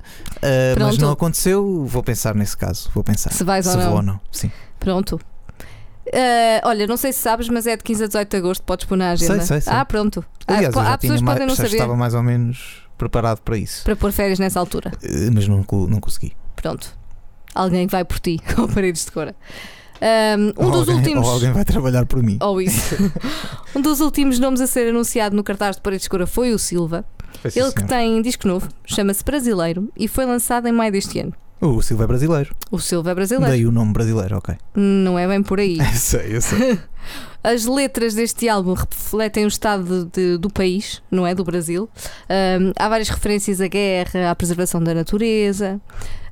mas 0.41 0.73
Pronto. 0.75 1.01
não 1.01 1.11
aconteceu, 1.11 1.85
vou 1.85 2.03
pensar 2.03 2.35
nesse 2.35 2.57
caso. 2.57 2.89
Vou 2.93 3.03
pensar. 3.03 3.31
Se 3.31 3.43
vais 3.43 3.65
ou 3.65 3.71
se 3.73 3.77
não. 3.77 3.85
vou 3.85 3.95
ou 3.95 4.01
não. 4.01 4.19
Sim. 4.31 4.51
Pronto. 4.79 5.19
Ah, 6.11 6.67
olha, 6.67 6.85
não 6.85 6.97
sei 6.97 7.13
se 7.13 7.19
sabes, 7.19 7.47
mas 7.47 7.65
é 7.65 7.77
de 7.77 7.83
15 7.83 8.03
a 8.03 8.07
18 8.07 8.29
de 8.29 8.37
agosto. 8.37 8.63
Podes 8.63 8.85
pôr 8.85 8.97
na 8.97 9.11
agenda. 9.11 9.37
Sei, 9.37 9.45
sei, 9.45 9.61
sei. 9.61 9.73
Ah, 9.73 9.85
pronto. 9.85 10.25
Ah, 10.47 10.55
Aliás, 10.55 10.75
já 10.75 10.93
há 10.93 10.97
pessoas 10.97 11.19
que 11.19 11.25
podem 11.25 11.47
não 11.47 11.55
saber 11.55 11.73
estava 11.73 11.95
mais 11.95 12.13
ou 12.13 12.23
menos 12.23 12.83
preparado 12.97 13.41
para 13.41 13.57
isso. 13.57 13.83
para 13.83 13.95
pôr 13.95 14.11
férias 14.11 14.39
nessa 14.39 14.59
altura. 14.59 14.91
Uh, 15.03 15.31
Mas 15.33 15.47
não, 15.47 15.65
não 15.87 15.99
consegui. 15.99 16.33
Pronto. 16.55 16.95
Alguém 17.55 17.87
vai 17.87 18.03
por 18.03 18.19
ti 18.19 18.39
com 18.55 18.67
paredes 18.67 19.05
de 19.05 19.11
cora. 19.11 19.35
Um, 20.01 20.65
um 20.67 20.71
dos 20.71 20.79
alguém, 20.81 20.95
últimos. 20.95 21.27
ou 21.27 21.33
alguém 21.33 21.51
vai 21.51 21.63
trabalhar 21.65 22.05
por 22.05 22.21
mim. 22.21 22.37
Ou 22.41 22.61
isso. 22.61 22.95
um 23.75 23.81
dos 23.81 24.01
últimos 24.01 24.39
nomes 24.39 24.59
a 24.61 24.67
ser 24.67 24.89
anunciado 24.89 25.35
no 25.35 25.43
cartaz 25.43 25.75
de 25.77 25.81
Paredes 25.81 26.03
de 26.03 26.09
Cora 26.09 26.27
foi 26.27 26.51
o 26.53 26.59
Silva. 26.59 27.05
Foi 27.41 27.51
Ele 27.55 27.71
que 27.71 27.83
tem 27.85 28.21
disco 28.21 28.47
novo, 28.47 28.67
chama-se 28.85 29.23
Brasileiro 29.23 29.89
e 29.97 30.07
foi 30.07 30.25
lançado 30.25 30.67
em 30.67 30.71
maio 30.71 30.91
deste 30.91 31.19
ano. 31.19 31.33
O 31.61 31.81
Silva 31.81 32.03
é 32.03 32.07
brasileiro. 32.07 32.53
O 32.69 32.77
Silva 32.79 33.11
é 33.11 33.15
brasileiro. 33.15 33.49
Daí 33.49 33.65
o 33.65 33.71
nome 33.71 33.93
brasileiro, 33.93 34.37
ok. 34.37 34.55
Não 34.75 35.17
é 35.17 35.25
bem 35.25 35.41
por 35.41 35.59
aí. 35.59 35.77
Eu 35.79 35.85
sei, 35.93 36.35
eu 36.35 36.41
sei. 36.41 36.77
As 37.43 37.65
letras 37.65 38.13
deste 38.13 38.47
álbum 38.49 38.73
refletem 38.73 39.43
o 39.45 39.47
estado 39.47 40.09
de- 40.13 40.37
do 40.37 40.49
país, 40.49 41.01
não 41.11 41.25
é? 41.27 41.33
Do 41.35 41.43
Brasil. 41.43 41.89
Ahm, 42.29 42.71
há 42.77 42.87
várias 42.87 43.09
referências 43.09 43.59
à 43.59 43.67
guerra, 43.67 44.29
à 44.31 44.35
preservação 44.35 44.81
da 44.81 44.93
natureza. 44.93 45.79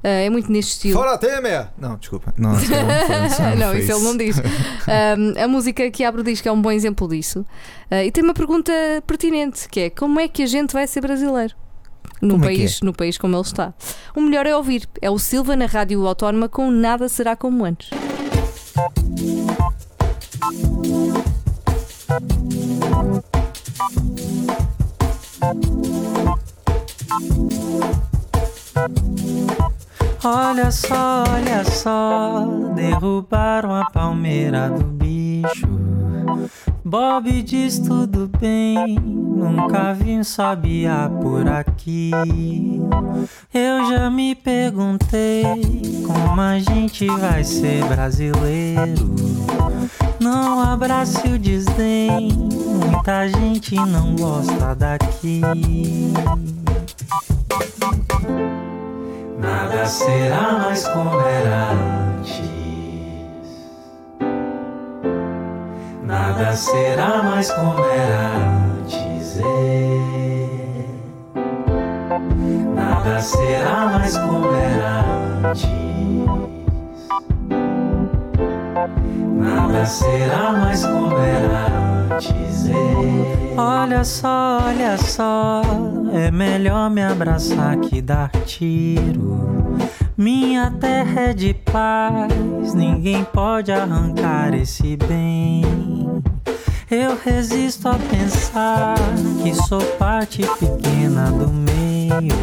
Ah, 0.03 0.07
é 0.07 0.29
muito 0.29 0.51
neste 0.51 0.71
estilo. 0.71 0.99
Fora 0.99 1.17
Temer! 1.17 1.67
Não, 1.77 1.95
desculpa. 1.95 2.33
Não, 2.37 2.55
calhar 2.59 3.57
não 3.57 3.67
não, 3.67 3.77
isso 3.77 3.91
ele 3.93 4.03
não 4.03 4.17
diz. 4.17 4.37
Ahm, 4.39 5.43
a 5.43 5.47
música 5.47 5.89
que 5.91 6.03
abre 6.03 6.21
o 6.21 6.23
disco 6.23 6.47
é 6.47 6.51
um 6.51 6.61
bom 6.61 6.71
exemplo 6.71 7.07
disso. 7.07 7.45
Ah, 7.89 8.03
e 8.03 8.11
tem 8.11 8.23
uma 8.23 8.33
pergunta 8.33 8.71
pertinente, 9.05 9.67
que 9.69 9.79
é 9.81 9.89
como 9.89 10.19
é 10.19 10.27
que 10.27 10.43
a 10.43 10.47
gente 10.47 10.73
vai 10.73 10.87
ser 10.87 11.01
brasileiro? 11.01 11.53
No 12.21 12.35
Como 12.35 12.45
é 12.45 12.47
país, 12.49 12.81
no 12.81 12.93
país 12.93 13.17
como 13.17 13.35
ele 13.35 13.41
está. 13.41 13.73
O 14.15 14.21
melhor 14.21 14.45
é 14.45 14.55
ouvir. 14.55 14.87
É 15.01 15.09
o 15.09 15.17
Silva 15.17 15.55
na 15.55 15.65
Rádio 15.65 16.05
Autónoma 16.05 16.47
com 16.47 16.69
Nada 16.69 17.09
Será 17.09 17.35
Como 17.35 17.65
Antes. 17.65 17.89
Olha 30.23 30.69
só, 30.69 31.23
olha 31.33 31.63
só, 31.63 32.45
derrubaram 32.75 33.73
a 33.73 33.89
palmeira 33.89 34.69
do 34.69 34.83
bicho. 34.83 35.67
Bob 36.85 37.41
diz 37.41 37.79
tudo 37.79 38.29
bem, 38.39 38.99
nunca 38.99 39.93
vi 39.95 40.19
um 40.19 40.23
sabiá 40.23 41.09
por 41.21 41.47
aqui. 41.47 42.11
Eu 43.51 43.89
já 43.89 44.11
me 44.11 44.35
perguntei 44.35 45.43
como 46.05 46.39
a 46.39 46.59
gente 46.59 47.07
vai 47.07 47.43
ser 47.43 47.83
brasileiro. 47.85 49.15
Não 50.19 50.59
abrace 50.59 51.27
o 51.29 51.39
desdém, 51.39 52.31
muita 52.31 53.27
gente 53.27 53.73
não 53.73 54.15
gosta 54.15 54.75
daqui. 54.75 55.41
Nada 59.41 59.85
será 59.87 60.51
mais 60.59 60.87
como 60.87 61.19
era 61.19 61.71
antes. 61.71 62.41
Nada 66.03 66.55
será 66.55 67.23
mais 67.23 67.49
como 67.49 67.79
era 67.85 68.35
antes. 68.83 69.39
é. 69.39 69.41
Nada 72.75 73.19
será 73.19 73.87
mais 73.87 74.15
como 74.15 74.53
era 74.53 75.05
antes. 75.49 75.69
Nada 79.39 79.85
será 79.87 80.51
mais 80.51 80.85
como 80.85 81.17
era 81.17 81.65
antes. 81.65 81.90
É. 82.69 83.59
Olha 83.59 84.03
só, 84.03 84.59
olha 84.63 84.97
só, 84.97 85.61
é 86.13 86.29
melhor 86.31 86.89
me 86.89 87.03
abraçar 87.03 87.77
que 87.77 88.01
dar 88.01 88.29
tiro. 88.45 89.77
Minha 90.17 90.71
terra 90.71 91.21
é 91.21 91.33
de 91.33 91.53
paz, 91.53 92.73
ninguém 92.73 93.23
pode 93.23 93.71
arrancar 93.71 94.53
esse 94.53 94.97
bem. 94.97 95.63
Eu 96.89 97.17
resisto 97.23 97.87
a 97.87 97.95
pensar 97.95 98.95
que 99.41 99.55
sou 99.55 99.81
parte 99.97 100.41
pequena 100.59 101.31
do 101.31 101.47
meio. 101.47 102.35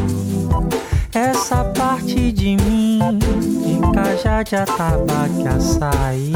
Essa 1.13 1.63
parte 1.63 2.31
de 2.31 2.57
mim, 2.57 2.99
de 3.19 3.79
cajá 3.93 4.43
de 4.43 4.55
atabaque 4.55 5.47
açaí. 5.47 6.33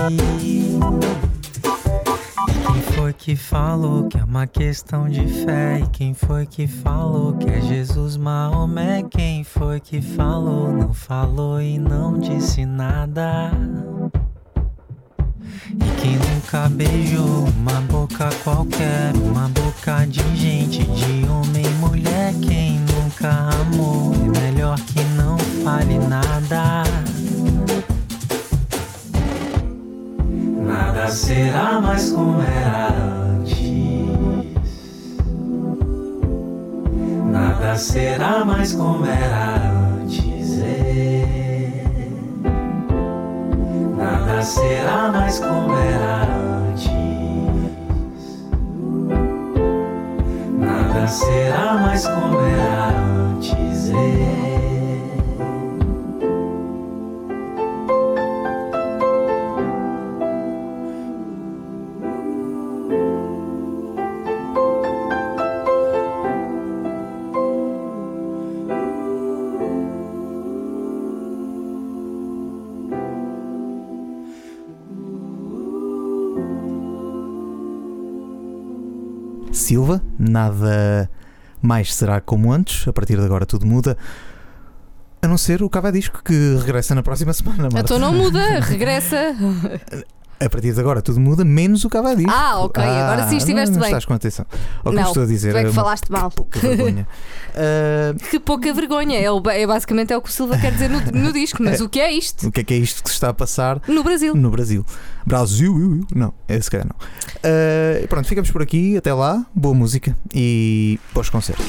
Foi 3.04 3.12
que 3.12 3.36
falou 3.36 4.08
que 4.08 4.18
é 4.18 4.24
uma 4.24 4.48
questão 4.48 5.10
de 5.10 5.28
fé? 5.28 5.82
E 5.82 5.90
quem 5.90 6.14
foi 6.14 6.46
que 6.46 6.66
falou 6.68 7.34
que 7.34 7.50
é 7.50 7.60
Jesus 7.60 8.16
Maomé? 8.16 9.04
Quem 9.04 9.44
foi 9.44 9.82
que 9.82 10.02
falou, 10.02 10.72
não 10.72 10.94
falou 10.94 11.62
e 11.62 11.78
não 11.78 12.18
disse 12.18 12.66
nada? 12.66 13.52
E 15.70 16.02
quem 16.02 16.16
nunca 16.16 16.70
beijou 16.70 17.44
uma 17.58 17.82
boca 17.82 18.30
qualquer, 18.42 19.14
uma 19.18 19.50
boca 19.50 20.06
de 20.06 20.24
gente, 20.38 20.86
de 20.86 21.28
homem 21.28 21.66
e 21.66 21.70
mulher? 21.82 22.34
Quem 22.42 22.80
nunca 22.80 23.50
amou, 23.60 24.14
é 24.14 24.40
melhor 24.40 24.80
que 24.80 25.04
não 25.18 25.38
fale 25.62 26.00
nada. 26.08 26.84
Nada 31.04 31.16
será 31.16 31.82
mais 31.82 32.12
como 32.14 32.42
era 32.42 32.88
antes. 32.88 33.58
Nada 37.30 37.76
será 37.76 38.46
mais 38.46 38.72
como 38.72 39.06
era 39.06 39.56
antes. 40.00 40.62
é. 40.62 42.08
Nada 43.98 44.42
será 44.44 45.12
mais 45.12 45.40
como 45.40 45.76
era 45.76 46.24
antes. 46.70 46.90
Nada 50.58 51.08
será 51.10 51.74
mais 51.82 52.08
como 52.08 52.40
era 52.40 52.88
antes. 52.88 53.90
é. 53.90 54.53
Nada 80.50 81.10
mais 81.62 81.94
será 81.94 82.20
como 82.22 82.52
antes. 82.52 82.88
A 82.88 82.94
partir 82.94 83.18
de 83.18 83.24
agora 83.24 83.46
tudo 83.46 83.66
muda. 83.66 83.98
A 85.22 85.28
não 85.28 85.38
ser 85.38 85.64
o 85.64 85.70
Cava 85.70 85.92
Disco 85.92 86.22
que 86.24 86.56
regressa 86.58 86.94
na 86.94 87.02
próxima 87.04 87.32
semana. 87.34 87.64
Marta. 87.64 87.80
Então 87.80 88.00
não 88.00 88.14
muda, 88.14 88.60
regressa. 88.60 89.36
A 90.40 90.50
partir 90.50 90.74
de 90.74 90.80
agora 90.80 91.02
tudo 91.02 91.20
muda, 91.20 91.46
menos 91.46 91.86
o 91.86 91.90
Cava 91.90 92.16
Disco. 92.16 92.32
Ah, 92.34 92.60
ok, 92.60 92.84
agora 92.84 93.28
sim 93.30 93.38
estiveste 93.38 93.70
não, 93.72 93.76
não 93.76 93.82
bem. 93.82 93.90
estás 93.90 94.06
com 94.06 94.14
atenção. 94.14 94.46
Ao 94.84 94.92
que 94.92 94.98
Não, 95.00 95.08
estou 95.08 95.24
a 95.24 95.26
dizer. 95.26 95.54
tu 95.54 95.58
é 95.58 95.62
que 95.62 95.68
uma 95.70 95.74
falaste 95.74 96.12
mal. 96.12 96.30
Pouca 96.32 96.60
vergonha. 96.62 97.08
Ah, 97.56 98.14
Que 98.30 98.40
pouca 98.40 98.74
vergonha. 98.74 99.18
É, 99.20 99.32
o- 99.32 99.42
é 99.50 99.66
basicamente 99.66 100.12
é 100.12 100.18
o 100.18 100.22
que 100.22 100.30
o 100.30 100.32
Silva 100.32 100.58
quer 100.58 100.72
dizer 100.74 100.90
no, 100.90 101.00
no 101.00 101.32
disco. 101.32 101.64
Mas 101.64 101.80
É. 101.80 101.84
o 101.84 101.88
que 101.90 102.00
é 102.02 102.12
isto? 102.12 102.48
o 102.48 102.52
que 102.52 102.60
é 102.60 102.64
que 102.64 102.74
é 102.74 102.78
isto 102.78 103.02
que 103.04 103.10
se 103.10 103.16
está 103.16 103.30
a 103.30 103.34
passar 103.34 103.82
No 103.88 104.04
Brasil. 104.04 104.36
no 104.36 104.50
Brasil? 104.50 104.86
Brasil, 105.26 105.80
eu, 105.80 105.96
eu. 106.00 106.06
não, 106.14 106.34
esse 106.50 106.70
calhar 106.70 106.88
não. 106.88 106.96
Ah, 107.44 108.02
e 108.04 108.08
pronto, 108.08 108.28
ficamos 108.28 108.52
por 108.52 108.62
aqui. 108.62 108.98
Até 108.98 109.14
lá, 109.14 109.46
boa 109.56 109.74
música 109.74 110.16
e 110.34 111.00
bons 111.14 111.30
concertos. 111.30 111.66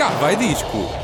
Cá 0.00 0.08
vai 0.18 0.34
disco. 0.34 0.99